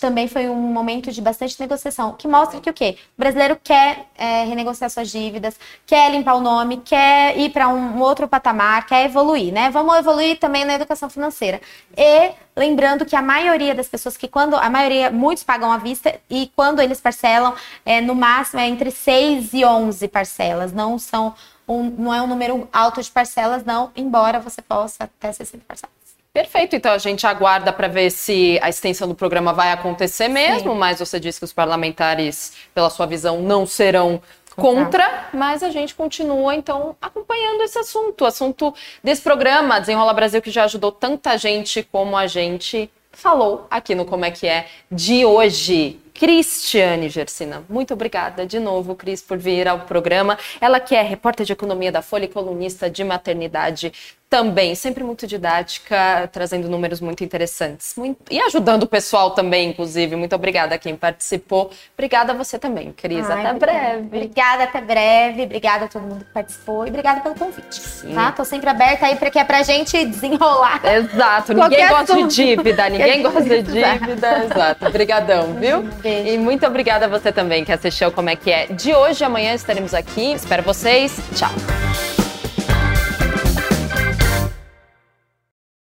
também 0.00 0.26
foi 0.26 0.48
um 0.48 0.56
momento 0.56 1.12
de 1.12 1.20
bastante 1.20 1.58
negociação, 1.60 2.14
que 2.14 2.26
mostra 2.26 2.60
que 2.60 2.70
o 2.70 2.72
quê? 2.72 2.96
O 3.16 3.20
brasileiro 3.20 3.58
quer 3.62 4.06
é, 4.16 4.44
renegociar 4.44 4.90
suas 4.90 5.10
dívidas, 5.10 5.58
quer 5.86 6.10
limpar 6.10 6.34
o 6.34 6.40
nome, 6.40 6.78
quer 6.78 7.38
ir 7.38 7.50
para 7.50 7.68
um 7.68 8.00
outro 8.00 8.26
patamar, 8.26 8.86
quer 8.86 9.04
evoluir, 9.04 9.52
né? 9.52 9.70
Vamos 9.70 9.96
evoluir 9.96 10.38
também 10.38 10.64
na 10.64 10.74
educação 10.74 11.10
financeira. 11.10 11.60
E 11.96 12.32
lembrando 12.56 13.04
que 13.04 13.14
a 13.14 13.22
maioria 13.22 13.74
das 13.74 13.88
pessoas 13.88 14.16
que 14.16 14.26
quando 14.26 14.56
a 14.56 14.70
maioria, 14.70 15.10
muitos 15.10 15.44
pagam 15.44 15.70
à 15.70 15.78
vista 15.78 16.18
e 16.30 16.50
quando 16.56 16.80
eles 16.80 17.00
parcelam, 17.00 17.54
é, 17.84 18.00
no 18.00 18.14
máximo 18.14 18.60
é 18.60 18.68
entre 18.68 18.90
6 18.90 19.52
e 19.52 19.64
11 19.64 20.08
parcelas, 20.08 20.72
não 20.72 20.98
são 20.98 21.34
um, 21.68 21.84
não 21.90 22.14
é 22.14 22.22
um 22.22 22.26
número 22.26 22.68
alto 22.72 23.02
de 23.02 23.10
parcelas, 23.10 23.64
não, 23.64 23.92
embora 23.94 24.40
você 24.40 24.62
possa 24.62 25.04
até 25.04 25.30
60 25.30 25.64
parcelas. 25.68 25.97
Perfeito, 26.38 26.76
então 26.76 26.92
a 26.92 26.98
gente 26.98 27.26
aguarda 27.26 27.72
para 27.72 27.88
ver 27.88 28.10
se 28.10 28.60
a 28.62 28.68
extensão 28.68 29.08
do 29.08 29.14
programa 29.16 29.52
vai 29.52 29.72
acontecer 29.72 30.28
mesmo, 30.28 30.70
Sim. 30.70 30.78
mas 30.78 31.00
você 31.00 31.18
disse 31.18 31.40
que 31.40 31.44
os 31.44 31.52
parlamentares, 31.52 32.52
pela 32.72 32.88
sua 32.88 33.06
visão, 33.06 33.40
não 33.40 33.66
serão 33.66 34.22
contra, 34.54 35.30
mas 35.34 35.64
a 35.64 35.70
gente 35.70 35.96
continua 35.96 36.54
então 36.54 36.94
acompanhando 37.02 37.62
esse 37.62 37.76
assunto, 37.80 38.22
o 38.22 38.24
assunto 38.24 38.72
desse 39.02 39.20
programa 39.20 39.80
Desenrola 39.80 40.12
Brasil 40.12 40.40
que 40.40 40.52
já 40.52 40.62
ajudou 40.62 40.92
tanta 40.92 41.36
gente 41.36 41.82
como 41.82 42.16
a 42.16 42.28
gente 42.28 42.88
falou 43.10 43.66
aqui 43.68 43.96
no 43.96 44.04
Como 44.04 44.24
é 44.24 44.30
que 44.30 44.46
é 44.46 44.68
de 44.92 45.24
hoje. 45.24 45.98
Cristiane 46.14 47.08
Gersina, 47.08 47.64
muito 47.68 47.94
obrigada 47.94 48.44
de 48.44 48.58
novo, 48.58 48.96
Cris, 48.96 49.22
por 49.22 49.38
vir 49.38 49.68
ao 49.68 49.80
programa. 49.80 50.36
Ela 50.60 50.80
que 50.80 50.94
é 50.94 51.02
repórter 51.02 51.46
de 51.46 51.52
economia 51.52 51.92
da 51.92 52.02
Folha 52.02 52.24
e 52.24 52.28
colunista 52.28 52.90
de 52.90 53.04
maternidade 53.04 53.92
também, 54.28 54.74
sempre 54.74 55.02
muito 55.02 55.26
didática, 55.26 56.28
trazendo 56.32 56.68
números 56.68 57.00
muito 57.00 57.24
interessantes. 57.24 57.94
Muito... 57.96 58.18
E 58.30 58.38
ajudando 58.40 58.82
o 58.82 58.86
pessoal 58.86 59.30
também, 59.30 59.70
inclusive. 59.70 60.16
Muito 60.16 60.34
obrigada 60.34 60.74
a 60.74 60.78
quem 60.78 60.94
participou. 60.94 61.70
Obrigada 61.94 62.32
a 62.32 62.36
você 62.36 62.58
também, 62.58 62.92
Cris. 62.92 63.28
Ai, 63.28 63.40
até 63.40 63.52
obrigada. 63.52 63.58
breve. 63.58 64.06
Obrigada, 64.06 64.64
até 64.64 64.80
breve. 64.80 65.42
Obrigada 65.44 65.84
a 65.86 65.88
todo 65.88 66.02
mundo 66.02 66.24
que 66.24 66.32
participou 66.32 66.86
e 66.86 66.90
obrigada 66.90 67.20
pelo 67.20 67.34
convite. 67.34 67.80
Sim. 67.80 68.14
Tá? 68.14 68.30
Tô 68.32 68.44
sempre 68.44 68.68
aberta 68.68 69.06
aí 69.06 69.16
para 69.16 69.30
que 69.30 69.38
é 69.38 69.44
pra 69.44 69.62
gente 69.62 70.04
desenrolar. 70.04 70.80
Exato. 70.84 71.54
Ninguém 71.54 71.88
gosta 71.88 72.12
assunto. 72.12 72.28
de 72.28 72.34
dívida, 72.34 72.88
ninguém 72.90 73.22
gosta 73.22 73.42
de 73.42 73.62
dívida. 73.62 74.44
Exato. 74.44 74.86
Obrigadão, 74.86 75.54
viu? 75.54 75.82
Beijo. 76.02 76.28
E 76.28 76.38
muito 76.38 76.66
obrigada 76.66 77.06
a 77.06 77.08
você 77.08 77.32
também 77.32 77.64
que 77.64 77.72
assistiu 77.72 78.12
Como 78.12 78.28
é 78.28 78.36
que 78.36 78.50
é. 78.50 78.66
De 78.66 78.94
hoje 78.94 79.24
amanhã 79.24 79.54
estaremos 79.54 79.94
aqui. 79.94 80.32
Espero 80.32 80.62
vocês. 80.62 81.18
Tchau. 81.34 81.87